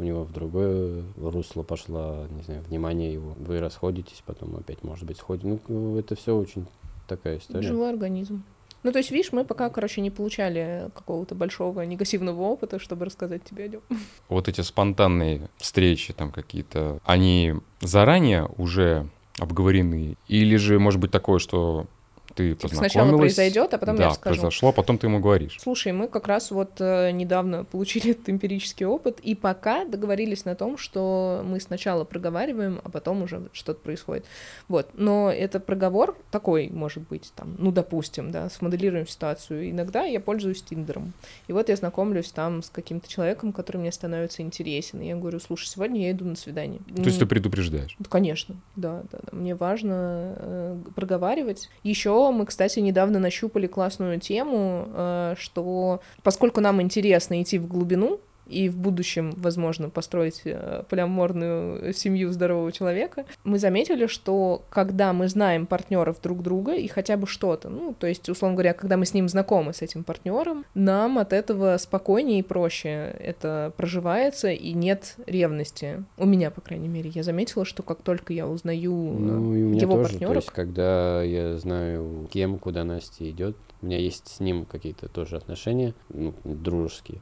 [0.02, 3.34] у него в другое русло пошло, не знаю, внимание его.
[3.38, 5.60] Вы расходитесь, потом опять, может быть, сходите.
[5.68, 6.66] Ну, это все очень
[7.06, 7.66] такая история.
[7.66, 8.42] Живой организм.
[8.82, 13.44] Ну, то есть, видишь, мы пока, короче, не получали какого-то большого негативного опыта, чтобы рассказать
[13.44, 13.80] тебе о нем.
[14.28, 20.16] вот эти спонтанные встречи там какие-то, они заранее уже обговорены?
[20.26, 21.86] Или же, может быть, такое, что
[22.34, 22.92] ты Типа познакомилась...
[22.92, 24.40] сначала произойдет, а потом да, я расскажу.
[24.40, 25.58] произошло, а потом ты ему говоришь.
[25.60, 30.54] Слушай, мы как раз вот э, недавно получили этот эмпирический опыт, и пока договорились на
[30.54, 34.24] том, что мы сначала проговариваем, а потом уже что-то происходит.
[34.68, 39.70] Вот, но это проговор такой, может быть, там, ну, допустим, да, смоделируем ситуацию.
[39.70, 41.12] Иногда я пользуюсь Тиндером,
[41.48, 45.40] и вот я знакомлюсь там с каким-то человеком, который мне становится интересен, и я говорю,
[45.40, 46.80] слушай, сегодня я иду на свидание.
[46.94, 47.96] То есть ты предупреждаешь.
[48.08, 49.36] Конечно, да, да, да.
[49.36, 51.68] Мне важно э, проговаривать.
[51.82, 58.20] Еще мы, кстати, недавно нащупали классную тему, э, что поскольку нам интересно идти в глубину
[58.52, 65.28] и в будущем, возможно, построить э, полиаморную семью здорового человека, мы заметили, что когда мы
[65.28, 69.06] знаем партнеров друг друга и хотя бы что-то, ну, то есть, условно говоря, когда мы
[69.06, 74.72] с ним знакомы, с этим партнером, нам от этого спокойнее и проще это проживается, и
[74.72, 76.04] нет ревности.
[76.18, 79.62] У меня, по крайней мере, я заметила, что как только я узнаю э, Ну, и
[79.62, 83.86] у меня его тоже, то партнеров, есть, когда я знаю, кем, куда Настя идет, у
[83.86, 87.20] меня есть с ним какие-то тоже отношения, ну, дружеские,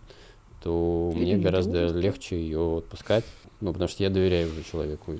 [0.62, 3.24] то Или мне не гораздо легче ее отпускать,
[3.60, 5.16] ну, потому что я доверяю уже человеку.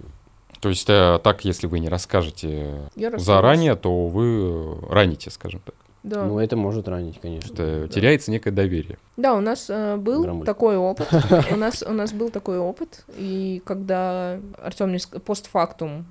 [0.61, 5.75] То есть э, так, если вы не расскажете я заранее, то вы раните, скажем так.
[6.03, 6.25] Да.
[6.25, 7.53] Ну, это может ранить, конечно.
[7.53, 7.89] Это Да.
[7.89, 8.99] теряется некое доверие.
[9.17, 10.47] Да, у нас э, был Грамуль.
[10.47, 11.09] такой опыт.
[11.53, 16.07] У нас, у нас был такой опыт, и когда Артем постфактум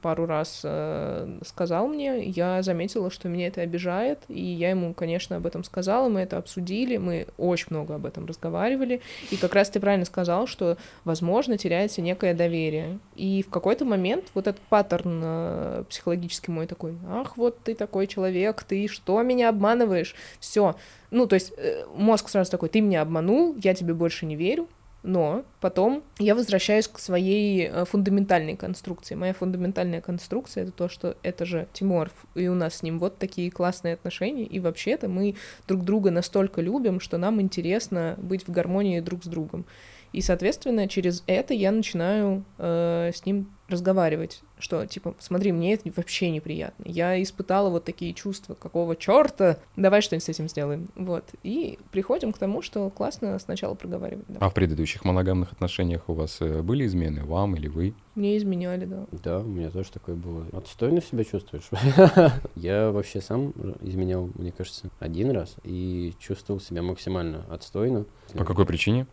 [0.00, 5.36] пару раз э, сказал мне, я заметила, что меня это обижает, и я ему, конечно,
[5.36, 9.68] об этом сказала, мы это обсудили, мы очень много об этом разговаривали, и как раз
[9.68, 12.98] ты правильно сказал, что, возможно, теряется некое доверие.
[13.16, 18.06] И в какой-то момент вот этот паттерн э, психологический мой такой, ах, вот ты такой
[18.06, 20.14] человек, ты что меня обманываешь?
[20.40, 20.76] Все,
[21.10, 24.68] ну, то есть э, мозг сразу такой, ты меня обманул, я тебе больше не верю,
[25.06, 29.14] но потом я возвращаюсь к своей э, фундаментальной конструкции.
[29.14, 33.18] Моя фундаментальная конструкция— это то, что это же Тимур, и у нас с ним вот
[33.18, 35.36] такие классные отношения, и вообще-то мы
[35.68, 39.64] друг друга настолько любим, что нам интересно быть в гармонии друг с другом.
[40.12, 45.90] И, соответственно, через это я начинаю э, с ним разговаривать, что, типа, смотри, мне это
[45.96, 46.84] вообще неприятно.
[46.86, 50.88] Я испытала вот такие чувства, какого черта, давай что-нибудь с этим сделаем.
[50.94, 51.24] Вот.
[51.42, 54.24] И приходим к тому, что классно сначала проговаривать.
[54.28, 54.38] Да.
[54.40, 57.94] А в предыдущих моногамных отношениях у вас э, были измены, вам или вы?
[58.14, 59.06] Мне изменяли, да.
[59.12, 60.46] Да, у меня тоже такое было.
[60.52, 61.68] Отстойно себя чувствуешь?
[62.54, 63.52] Я вообще сам
[63.82, 68.06] изменял, мне кажется, один раз и чувствовал себя максимально отстойно.
[68.32, 69.06] По какой причине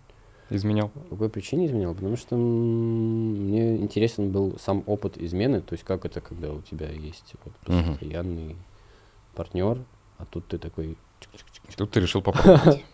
[0.49, 0.89] изменял?
[0.89, 1.93] По какой причине изменял?
[1.93, 6.89] Потому что мне интересен был сам опыт измены, то есть как это, когда у тебя
[6.89, 8.55] есть вот постоянный
[9.35, 9.79] партнер,
[10.17, 10.97] а тут ты такой...
[11.19, 11.52] чик-чик-чик.
[11.75, 12.83] Тут ты решил попробовать.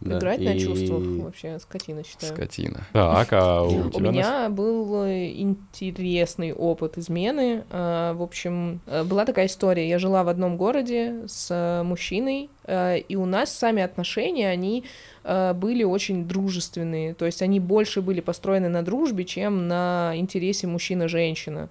[0.00, 2.32] Да, Играть на и- чувствах вообще скотина, считаю.
[2.32, 2.86] Скотина.
[2.92, 7.64] Так, а у У тебя меня был э, интересный опыт измены.
[7.70, 9.88] Э, В общем, э, была такая история.
[9.88, 14.84] Я жила в одном городе с э, мужчиной, и у нас сами отношения, они
[15.24, 17.14] были очень дружественные.
[17.14, 21.70] То есть они больше были построены на дружбе, чем на интересе мужчина-женщина.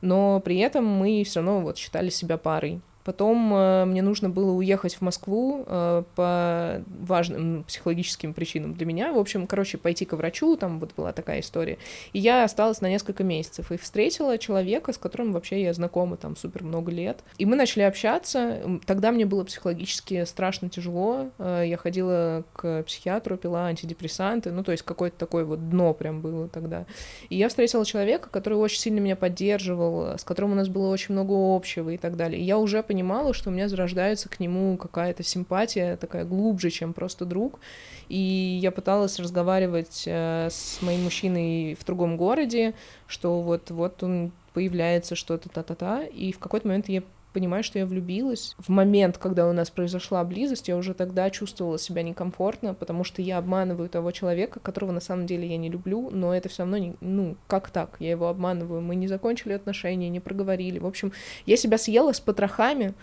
[0.00, 2.80] Но при этом мы все равно вот считали себя парой.
[3.06, 9.12] Потом э, мне нужно было уехать в Москву э, по важным психологическим причинам для меня.
[9.12, 11.78] В общем, короче, пойти к врачу, там вот была такая история.
[12.12, 16.34] И я осталась на несколько месяцев и встретила человека, с которым вообще я знакома там
[16.34, 17.20] супер много лет.
[17.38, 18.60] И мы начали общаться.
[18.86, 21.30] Тогда мне было психологически страшно тяжело.
[21.38, 24.50] Э, Я ходила к психиатру, пила антидепрессанты.
[24.50, 26.86] Ну, то есть какое-то такое вот дно прям было тогда.
[27.28, 31.14] И я встретила человека, который очень сильно меня поддерживал, с которым у нас было очень
[31.14, 32.40] много общего и так далее.
[32.40, 36.70] И я уже понимала, понимала, что у меня зарождается к нему какая-то симпатия такая глубже,
[36.70, 37.60] чем просто друг.
[38.08, 42.72] И я пыталась разговаривать э, с моим мужчиной в другом городе,
[43.06, 47.02] что вот, вот он появляется что-то та-та-та, и в какой-то момент я
[47.36, 48.56] понимаю, что я влюбилась.
[48.56, 53.20] В момент, когда у нас произошла близость, я уже тогда чувствовала себя некомфортно, потому что
[53.20, 56.78] я обманываю того человека, которого на самом деле я не люблю, но это все равно
[56.78, 57.96] не, ну, как так?
[57.98, 58.80] Я его обманываю.
[58.80, 60.78] Мы не закончили отношения, не проговорили.
[60.78, 61.12] В общем,
[61.44, 62.94] я себя съела с потрохами,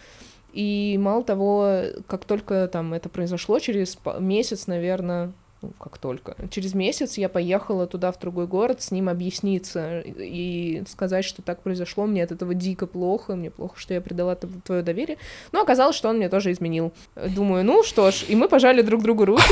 [0.52, 5.32] и мало того, как только там это произошло, через месяц, наверное,
[5.80, 6.36] как только.
[6.50, 11.62] Через месяц я поехала туда, в другой город, с ним объясниться и сказать, что так
[11.62, 15.18] произошло, мне от этого дико плохо, мне плохо, что я предала твое доверие.
[15.52, 16.94] Но оказалось, что он мне тоже изменил.
[17.16, 19.44] Думаю, ну что ж, и мы пожали друг другу руки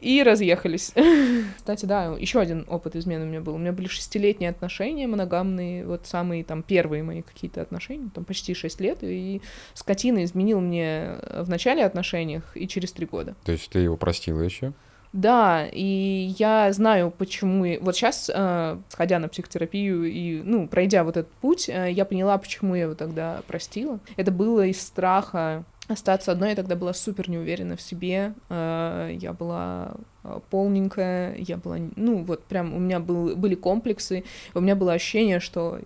[0.00, 0.92] и разъехались.
[1.56, 3.54] Кстати, да, еще один опыт измены у меня был.
[3.54, 8.54] У меня были шестилетние отношения моногамные, вот самые там первые мои какие-то отношения, там почти
[8.54, 9.42] шесть лет, и
[9.74, 13.34] скотина изменил мне в начале отношениях и через три года.
[13.44, 14.72] То есть ты его простила еще?
[15.12, 17.64] Да, и я знаю, почему...
[17.80, 22.36] Вот сейчас, э, сходя на психотерапию и, ну, пройдя вот этот путь, э, я поняла,
[22.36, 24.00] почему я его тогда простила.
[24.16, 29.32] Это было из страха остаться одной, я тогда была супер неуверена в себе, э, я
[29.32, 29.94] была
[30.50, 35.40] полненькая, я была, ну, вот прям у меня был, были комплексы, у меня было ощущение,
[35.40, 35.80] что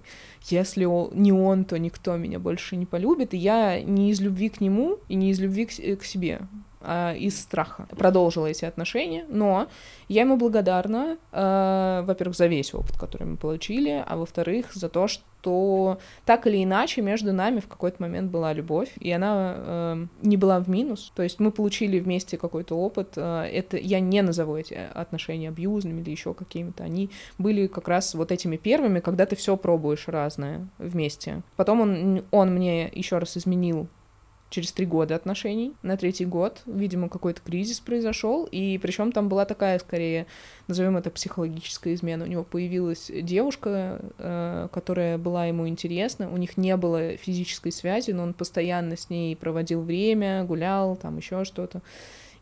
[0.48, 4.60] если не он, то никто меня больше не полюбит, и я не из любви к
[4.60, 6.40] нему и не из любви к, к себе,
[6.82, 9.68] э, из страха продолжила эти отношения, но
[10.08, 15.08] я ему благодарна, э, во-первых, за весь опыт, который мы получили, а во-вторых, за то,
[15.08, 20.36] что так или иначе между нами в какой-то момент была любовь, и она э, не
[20.36, 24.56] была в минус, то есть мы получили вместе какой-то опыт, э, это я не назову
[24.56, 29.34] эти отношения абьюзными или еще какими-то, они были как раз вот этими первыми, когда ты
[29.36, 31.42] все пробуешь разное вместе.
[31.56, 33.88] Потом он, он мне еще раз изменил
[34.52, 35.72] через три года отношений.
[35.82, 40.26] На третий год, видимо, какой-то кризис произошел, и причем там была такая, скорее,
[40.68, 42.24] назовем это психологическая измена.
[42.24, 48.10] У него появилась девушка, э, которая была ему интересна, у них не было физической связи,
[48.10, 51.80] но он постоянно с ней проводил время, гулял, там еще что-то.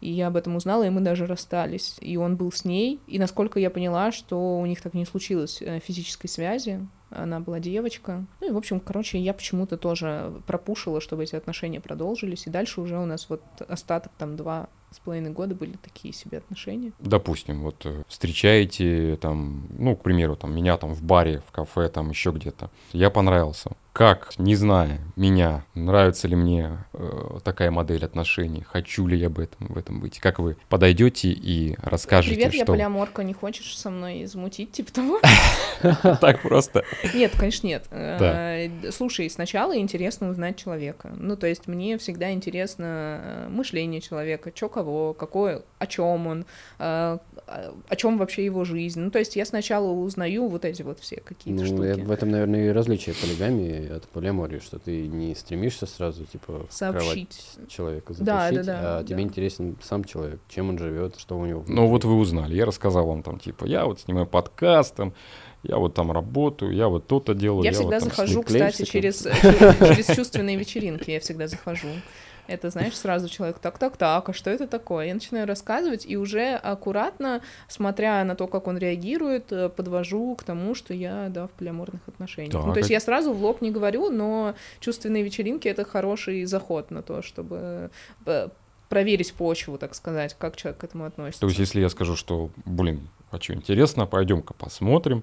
[0.00, 1.96] И я об этом узнала, и мы даже расстались.
[2.00, 5.60] И он был с ней, и насколько я поняла, что у них так не случилось
[5.60, 8.24] э, физической связи, она была девочка.
[8.40, 12.80] Ну и, в общем, короче, я почему-то тоже пропушила, чтобы эти отношения продолжились, и дальше
[12.80, 16.92] уже у нас вот остаток там два с половиной года были такие себе отношения.
[16.98, 21.88] Допустим, вот э, встречаете там, ну, к примеру, там меня там в баре, в кафе,
[21.88, 22.70] там еще где-то.
[22.92, 29.18] Я понравился как, не зная меня, нравится ли мне э, такая модель отношений, хочу ли
[29.18, 32.58] я об этом, в этом быть, как вы подойдете и расскажете, Привет, что...
[32.58, 35.20] я полиаморка, не хочешь со мной замутить, типа того?
[36.20, 36.84] Так просто?
[37.14, 37.84] Нет, конечно, нет.
[37.90, 41.10] Э, слушай, сначала интересно узнать человека.
[41.16, 46.44] Ну, то есть мне всегда интересно э, мышление человека, что кого, какое, о чем он,
[46.78, 49.00] э, о чем вообще его жизнь.
[49.00, 52.00] Ну, то есть я сначала узнаю вот эти вот все какие-то штуки.
[52.00, 57.58] В этом, наверное, и различие полигамии от полиамории, что ты не стремишься сразу, типа, сообщить
[57.68, 59.22] человека, запустить, да, да, да, а тебе да.
[59.22, 61.64] интересен сам человек, чем он живет, что у него.
[61.66, 65.14] Ну вот вы узнали, я рассказал вам там, типа, я вот снимаю подкаст, там,
[65.62, 67.64] я вот там работаю, я вот то-то делаю.
[67.64, 71.88] Я, я всегда вот захожу, кстати, через, через чувственные вечеринки, я всегда захожу.
[72.50, 75.06] Это, знаешь, сразу человек, так-так-так, а что это такое?
[75.06, 80.42] Я начинаю рассказывать, и уже аккуратно, смотря на то, как он реагирует, э, подвожу к
[80.42, 82.52] тому, что я, да, в полиаморных отношениях.
[82.52, 86.44] Так, ну, то есть я сразу в лоб не говорю, но чувственные вечеринки— это хороший
[86.44, 87.90] заход на то, чтобы
[88.26, 88.48] э,
[88.88, 91.40] проверить почву, так сказать, как человек к этому относится.
[91.40, 95.22] То есть если я скажу, что, блин, хочу интересно, пойдем-ка посмотрим,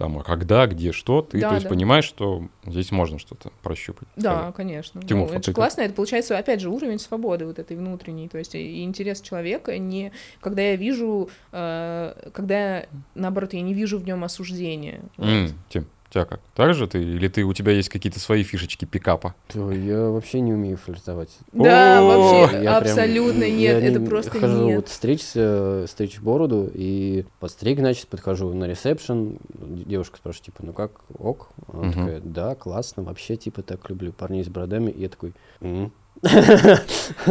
[0.00, 1.68] там, а когда, где, что, ты, да, то есть, да.
[1.68, 4.08] понимаешь, что здесь можно что-то прощупать.
[4.16, 4.54] Да, сказать.
[4.54, 5.02] конечно.
[5.02, 8.38] Тимур, ну, это же классно, это получается, опять же, уровень свободы вот этой внутренней, то
[8.38, 14.06] есть и интерес человека, не, когда я вижу, э, когда, наоборот, я не вижу в
[14.06, 15.02] нем осуждения.
[15.18, 15.54] Mm, вот.
[15.68, 16.40] Тим, у тебя как?
[16.54, 17.00] Так же ты?
[17.00, 19.34] Или ты, у тебя есть какие-то свои фишечки пикапа?
[19.54, 21.30] Я вообще не умею флиртовать.
[21.52, 24.76] Да, вообще, абсолютно нет, это просто хожу нет.
[24.76, 31.02] вот стричься, стричь бороду, и подстриг, значит, подхожу на ресепшн, девушка спрашивает, типа, ну как,
[31.16, 31.50] ок?
[31.72, 35.32] Она такая, да, классно, вообще, типа, так люблю парней с бородами, и я такой,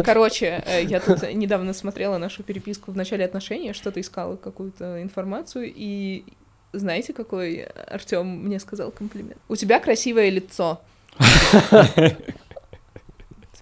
[0.04, 5.72] Короче, э, я тут недавно смотрела нашу переписку в начале отношений, что-то искала какую-то информацию,
[5.72, 6.24] и
[6.72, 9.38] знаете, какой Артем мне сказал комплимент?
[9.48, 10.80] У тебя красивое лицо.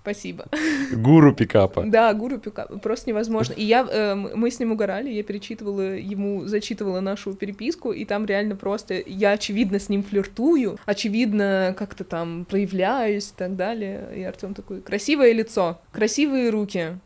[0.09, 0.47] Спасибо.
[0.93, 1.85] Гуру пикапа.
[1.87, 2.79] Да, гуру пикапа.
[2.79, 3.53] Просто невозможно.
[3.53, 8.25] И я, э, мы с ним угорали, я перечитывала ему, зачитывала нашу переписку, и там
[8.25, 14.09] реально просто я, очевидно, с ним флиртую, очевидно, как-то там проявляюсь и так далее.
[14.17, 16.99] И Артем такой, красивое лицо, красивые руки,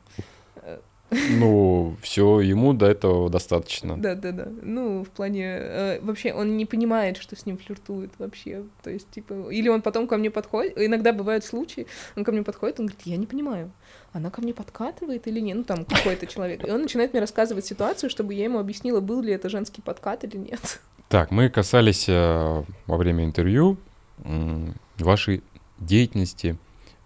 [1.31, 3.97] ну, все, ему до этого достаточно.
[3.97, 4.49] Да, да, да.
[4.63, 8.65] Ну, в плане э, вообще он не понимает, что с ним флиртует вообще.
[8.83, 10.75] То есть, типа, или он потом ко мне подходит.
[10.77, 11.87] Иногда бывают случаи,
[12.17, 13.71] он ко мне подходит, он говорит, я не понимаю,
[14.13, 15.57] она ко мне подкатывает или нет?
[15.57, 16.67] Ну, там какой-то человек.
[16.67, 20.25] И он начинает мне рассказывать ситуацию, чтобы я ему объяснила, был ли это женский подкат
[20.25, 20.81] или нет.
[21.09, 23.77] Так, мы касались э, во время интервью
[24.25, 25.43] э, вашей
[25.79, 26.57] деятельности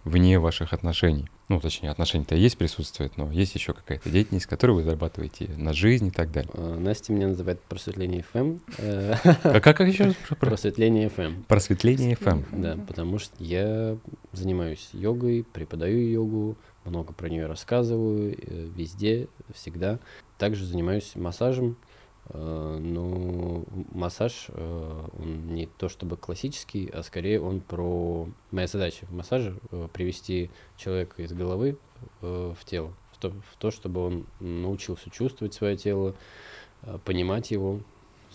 [0.05, 4.83] вне ваших отношений ну, точнее, отношения-то есть, присутствуют, но есть еще какая-то деятельность, которую вы
[4.83, 6.51] зарабатываете на жизнь и так далее.
[6.55, 8.61] А, Настя меня называет просветление FM.
[9.45, 10.15] А как, как еще раз?
[10.41, 11.45] Просветление FM.
[11.45, 12.45] Просветление FM.
[12.53, 13.97] Да, потому что я
[14.33, 19.99] занимаюсь йогой, преподаю йогу, много про нее рассказываю, э, везде, всегда.
[20.39, 21.77] Также занимаюсь массажем,
[22.33, 28.29] ну, массаж, э, он не то чтобы классический, а скорее он про...
[28.51, 31.79] Моя задача в массаже э, привести человека из головы
[32.21, 36.15] в тело, в то, чтобы он научился чувствовать свое тело,
[37.07, 37.81] понимать его,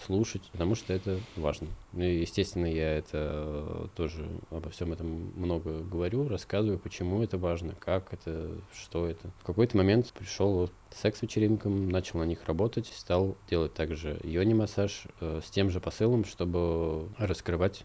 [0.05, 1.67] слушать, потому что это важно.
[1.93, 7.37] Ну и, естественно, я это э, тоже обо всем этом много говорю, рассказываю, почему это
[7.37, 9.31] важно, как это, что это.
[9.39, 15.49] В какой-то момент пришел секс-вечеринкам, начал на них работать, стал делать также йони-массаж э, с
[15.49, 17.83] тем же посылом, чтобы раскрывать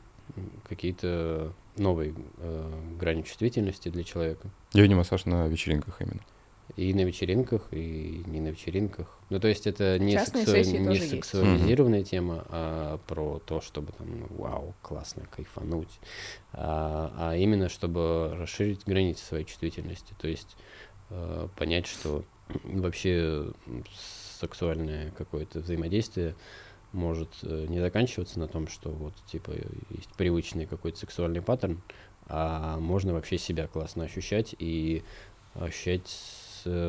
[0.69, 4.49] какие-то новые э, грани чувствительности для человека.
[4.73, 6.21] Йони-массаж на вечеринках именно.
[6.75, 9.07] И на вечеринках, и не на вечеринках.
[9.31, 10.57] Ну, то есть это не, сексу...
[10.57, 12.11] не сексуализированная есть.
[12.11, 16.01] тема, а про то, чтобы там, ну, вау, классно, кайфануть.
[16.53, 20.15] А, а именно, чтобы расширить границы своей чувствительности.
[20.19, 20.57] То есть
[21.11, 22.25] э, понять, что
[22.65, 23.53] вообще
[24.41, 26.35] сексуальное какое-то взаимодействие
[26.93, 29.53] может э, не заканчиваться на том, что вот, типа,
[29.91, 31.81] есть привычный какой-то сексуальный паттерн,
[32.29, 35.03] а можно вообще себя классно ощущать и
[35.55, 36.09] ощущать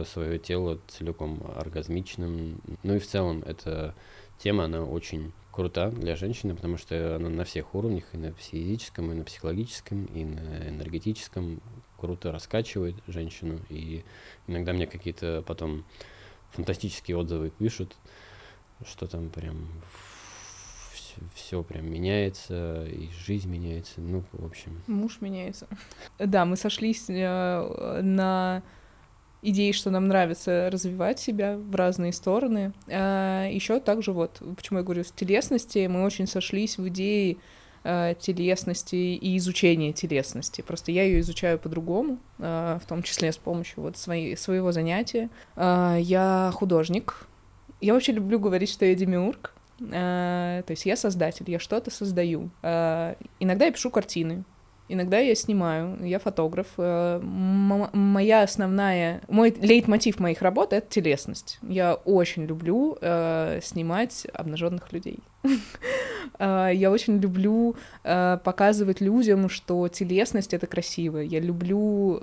[0.05, 2.61] свое тело целиком оргазмичным.
[2.83, 3.95] Ну и в целом эта
[4.37, 9.11] тема, она очень крута для женщины, потому что она на всех уровнях, и на физическом,
[9.11, 11.61] и на психологическом, и на энергетическом
[11.97, 13.59] круто раскачивает женщину.
[13.69, 14.03] И
[14.45, 15.83] иногда мне какие-то потом
[16.51, 17.95] фантастические отзывы пишут,
[18.85, 19.67] что там прям
[21.33, 24.81] все прям меняется, и жизнь меняется, ну, в общем.
[24.87, 25.67] Муж меняется.
[26.19, 28.61] Да, мы сошлись э, на
[29.41, 32.73] идеи, что нам нравится развивать себя в разные стороны.
[32.87, 37.37] А еще также вот, почему я говорю, с телесности мы очень сошлись в идее
[37.89, 40.61] а, телесности и изучения телесности.
[40.61, 45.29] Просто я ее изучаю по-другому, а, в том числе с помощью вот своей, своего занятия.
[45.55, 47.27] А, я художник.
[47.79, 49.53] Я вообще люблю говорить, что я демиург.
[49.77, 52.49] То есть я создатель, я что-то создаю.
[52.63, 54.43] Иногда я пишу картины,
[54.89, 56.67] Иногда я снимаю, я фотограф.
[56.77, 61.59] Э, моя основная, мой лейтмотив моих работ— это телесность.
[61.61, 65.19] Я очень люблю э, снимать обнаженных людей.
[66.39, 71.19] Э, я очень люблю э, показывать людям, что телесность— это красиво.
[71.19, 72.19] Я люблю...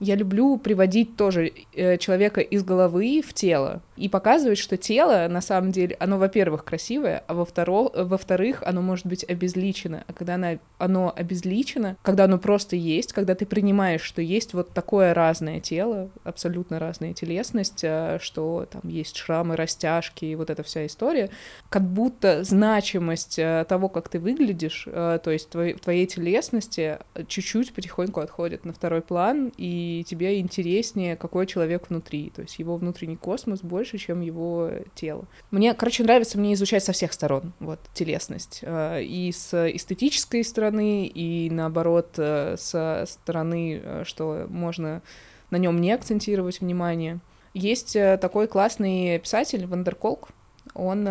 [0.00, 5.26] Э, я люблю приводить тоже э, человека из головы в тело и показывать, что тело,
[5.28, 10.04] на самом деле, оно, во-первых, красивое, а во-вторых, во-вторых, оно может быть обезличено.
[10.06, 14.70] А когда оно, оно обезличено, когда оно просто есть, когда ты принимаешь, что есть вот
[14.70, 20.62] такое разное тело, абсолютно разная телесность, э, что там есть шрамы, растяжки и вот эта
[20.62, 21.30] вся история,
[21.68, 28.20] как будто значимость э, того, как ты выглядишь, то есть твоей, твоей телесности чуть-чуть потихоньку
[28.20, 33.16] отходит на второй план, и и тебе интереснее, какой человек внутри, то есть его внутренний
[33.16, 35.26] космос больше, чем его тело.
[35.50, 41.06] Мне, короче, нравится мне изучать со всех сторон, вот, телесность, э, и с эстетической стороны,
[41.06, 45.02] и наоборот, э, со стороны, э, что можно
[45.50, 47.20] на нем не акцентировать внимание.
[47.54, 50.28] Есть такой классный писатель Вандерколк,
[50.74, 51.04] он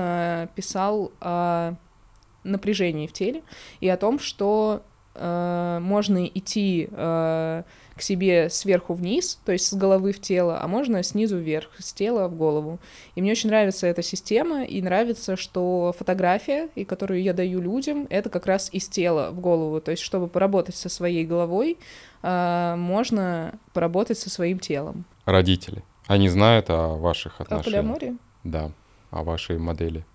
[0.56, 1.74] писал о
[2.44, 3.42] напряжении в теле
[3.82, 4.84] и о том, что
[5.16, 7.64] можно идти э,
[7.98, 11.94] к себе сверху вниз, то есть с головы в тело, а можно снизу вверх, с
[11.94, 12.80] тела в голову.
[13.16, 18.08] И мне очень нравится эта система, и нравится, что фотография, и которую я даю людям,
[18.10, 19.82] это как раз из тела в голову.
[19.82, 21.78] То есть, чтобы поработать со своей головой,
[22.24, 25.06] э, можно поработать со своим телом.
[25.26, 25.84] Родители.
[26.08, 27.68] Они знают о ваших отношениях.
[27.68, 28.18] О полиамории?
[28.44, 28.72] Да,
[29.12, 30.06] о вашей модели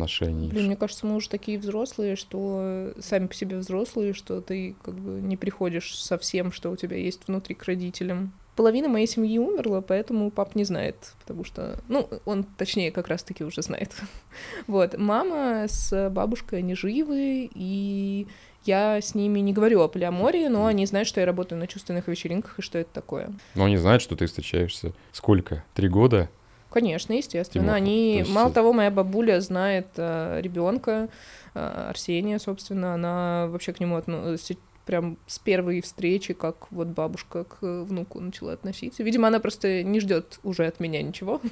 [0.00, 0.48] отношений.
[0.48, 4.94] Блин, мне кажется, мы уже такие взрослые, что сами по себе взрослые, что ты как
[4.94, 8.32] бы не приходишь со всем, что у тебя есть внутри к родителям.
[8.56, 13.44] половина моей семьи умерла, поэтому пап не знает, потому что, ну, он, точнее, как раз-таки
[13.44, 13.94] уже знает.
[14.66, 18.26] вот, мама с бабушкой, они живы, и
[18.64, 22.08] я с ними не говорю о полиамории, но они знают, что я работаю на чувственных
[22.08, 23.32] вечеринках и что это такое.
[23.54, 25.64] Но они знают, что ты встречаешься сколько?
[25.74, 26.28] Три года?
[26.70, 27.64] Конечно, естественно.
[27.64, 31.08] Тимофей, Они, то есть мало того, моя бабуля знает э, ребенка
[31.52, 34.54] Арсения, собственно, она вообще к нему относится
[34.90, 39.04] прям с первой встречи, как вот бабушка к внуку начала относиться.
[39.04, 41.40] Видимо, она просто не ждет уже от меня ничего.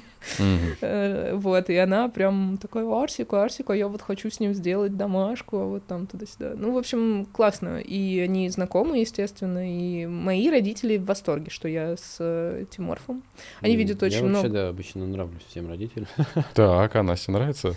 [0.81, 4.97] Э, Вот, и она прям такой, Арсику, Арсику, а я вот хочу с ним сделать
[4.97, 6.53] домашку, а вот там туда-сюда.
[6.57, 7.79] Ну, в общем, классно.
[7.79, 13.23] И они знакомы, естественно, и мои родители в восторге, что я с э, Тиморфом.
[13.61, 14.49] Они видят я очень вообще, много.
[14.49, 16.07] да, обычно нравлюсь всем родителям.
[16.53, 17.75] Так, а Насте нравится?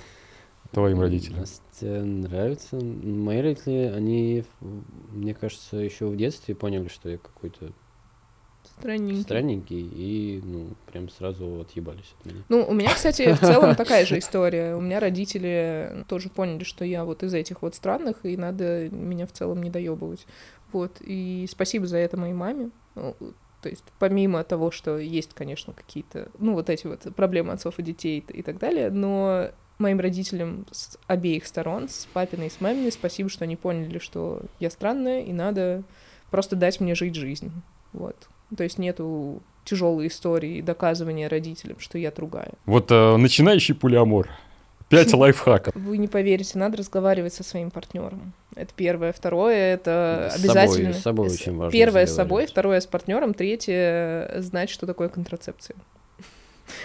[0.73, 1.45] Твоим родителям?
[1.81, 2.77] Нравится.
[2.77, 4.45] Мои родители, они,
[5.11, 7.73] мне кажется, еще в детстве поняли, что я какой-то
[8.79, 9.23] Странненький.
[9.23, 12.43] странненький, и, ну, прям сразу отъебались от меня.
[12.49, 14.75] Ну, у меня, кстати, в целом такая же история.
[14.75, 19.27] У меня родители тоже поняли, что я вот из этих вот странных, и надо меня
[19.27, 20.27] в целом не доебывать.
[20.73, 22.70] Вот, и спасибо за это моей маме.
[22.95, 23.14] Ну,
[23.62, 27.83] То есть, помимо того, что есть, конечно, какие-то, ну, вот эти вот проблемы отцов и
[27.83, 32.93] детей и так далее, но моим родителям с обеих сторон, с папиной и с маминой,
[32.93, 35.83] спасибо, что они поняли, что я странная, и надо
[36.31, 37.51] просто дать мне жить жизнь.
[37.93, 38.16] Вот.
[38.57, 42.53] То есть нету тяжелой истории доказывания родителям, что я другая.
[42.66, 44.29] Вот э, начинающий полиамор.
[44.89, 45.75] Пять лайфхаков.
[45.75, 48.35] Вы не поверите, надо разговаривать со своим партнером.
[48.55, 49.12] Это первое.
[49.12, 50.93] Второе это С собой- обязательно.
[50.93, 55.09] с собой С- очень важно Первое с собой, второе с партнером, третье знать, что такое
[55.09, 55.77] контрацепция.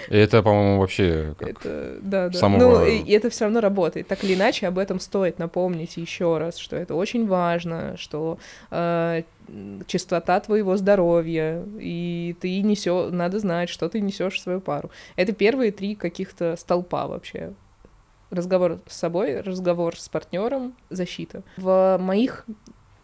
[0.10, 1.50] Это, по-моему, вообще как...
[1.50, 2.38] Это да, да.
[2.38, 4.08] самого- Ну, и это все равно работает.
[4.08, 8.38] Так или иначе, об этом стоит напомнить еще раз, что это очень важно, что
[8.72, 9.24] э,
[9.88, 14.90] чистота твоего здоровья, и ты несешь, надо знать, что ты несешь в свою пару.
[15.16, 17.54] Это первые три каких-то столпа вообще.
[18.30, 21.44] Разговор с собой, разговор с партнером, защита.
[21.56, 22.46] В моих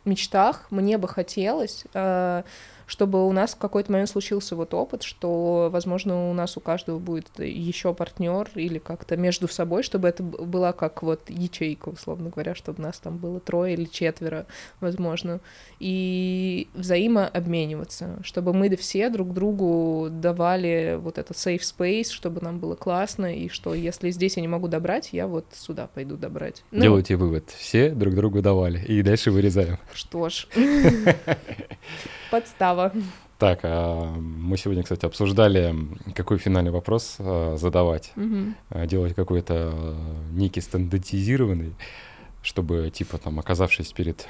[0.03, 2.43] мечтах мне бы хотелось, э,
[2.85, 6.99] чтобы у нас в какой-то момент случился вот опыт, что, возможно, у нас у каждого
[6.99, 12.55] будет еще партнер или как-то между собой, чтобы это была как вот ячейка, условно говоря,
[12.55, 14.45] чтобы нас там было трое или четверо,
[14.79, 15.39] возможно,
[15.79, 22.75] и взаимообмениваться, чтобы мы все друг другу давали вот этот safe space, чтобы нам было
[22.75, 26.63] классно, и что если здесь я не могу добрать, я вот сюда пойду добрать.
[26.71, 27.49] Ну, Делайте вывод.
[27.49, 28.79] Все друг другу давали.
[28.85, 29.77] И дальше вырезаем.
[29.93, 30.47] Что ж.
[32.75, 32.91] Подстава.
[33.37, 35.75] Так, а мы сегодня, кстати, обсуждали,
[36.15, 38.13] какой финальный вопрос а, задавать.
[38.69, 39.95] А, Делать какой-то
[40.31, 41.75] некий стандартизированный,
[42.41, 44.27] чтобы, типа, там, оказавшись перед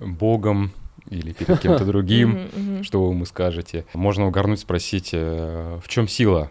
[0.00, 0.72] Богом
[1.08, 3.86] или перед кем-то другим, что вы ему скажете.
[3.94, 6.50] Можно угорнуть, спросить, э, в чем сила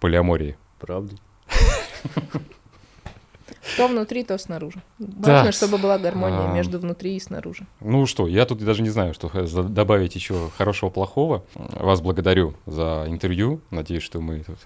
[0.00, 0.56] полиамории?
[0.78, 1.14] Правда?
[3.76, 4.82] То внутри, то снаружи.
[4.98, 5.52] Важно, Да.
[5.52, 6.54] чтобы была гармония А.
[6.54, 7.66] между внутри и снаружи.
[7.80, 9.28] Ну что, я тут даже не знаю, что
[9.68, 11.44] добавить еще хорошего, плохого.
[11.54, 13.60] Вас благодарю за интервью.
[13.70, 14.58] Надеюсь, что мы тут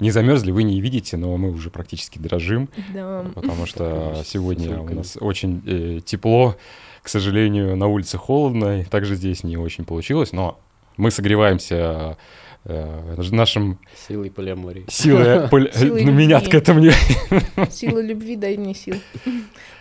[0.00, 3.26] не замерзли, вы не видите, но мы уже практически дрожим, Да.
[3.34, 6.56] потому что сегодня у нас очень э, тепло.
[7.02, 10.58] К сожалению, на улице холодно, и также здесь не очень получилось, но
[10.98, 12.18] мы согреваемся
[12.64, 14.84] нашим Силой полиамории.
[14.88, 15.48] силой...
[15.72, 16.50] Силой Ну, меня любви.
[16.50, 16.90] к этому не...
[17.70, 18.96] Сила любви, дай мне сил.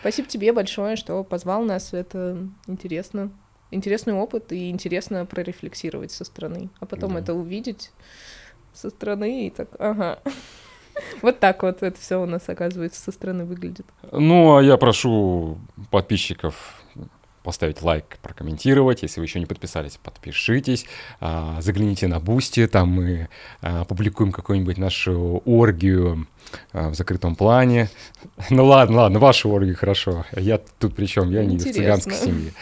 [0.01, 1.93] Спасибо тебе большое, что позвал нас.
[1.93, 3.31] Это интересно.
[3.71, 6.69] Интересный опыт, и интересно прорефлексировать со стороны.
[6.79, 7.19] А потом Да.
[7.19, 7.91] это увидеть
[8.73, 10.19] со стороны и так, ага.
[11.21, 13.85] Вот так вот это все у нас, оказывается, со стороны выглядит.
[14.11, 15.57] Ну, а я прошу
[15.91, 16.78] подписчиков
[17.43, 19.03] поставить лайк, прокомментировать.
[19.03, 20.85] Если вы еще не подписались, подпишитесь.
[21.19, 23.29] А, Загляните на Бусти, там мы
[23.61, 26.27] а, публикуем какую-нибудь нашу оргию
[26.73, 27.89] а, в закрытом плане.
[28.49, 30.25] Ну ладно, ладно, вашу оргию хорошо.
[30.35, 31.29] Я тут при чем?
[31.31, 32.53] Я не из цыганской семьи.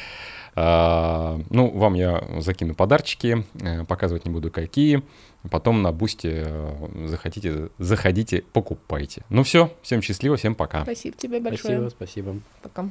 [0.56, 5.04] Ну, вам я закину подарочки, э, показывать не буду какие.
[5.50, 9.24] Потом на Бусти э, захотите, заходите, покупайте.
[9.30, 10.84] Ну все, всем счастливо, всем пока.
[10.84, 11.90] Спасибо тебе большое.
[11.90, 12.40] Спасибо, спасибо.
[12.62, 12.90] Пока.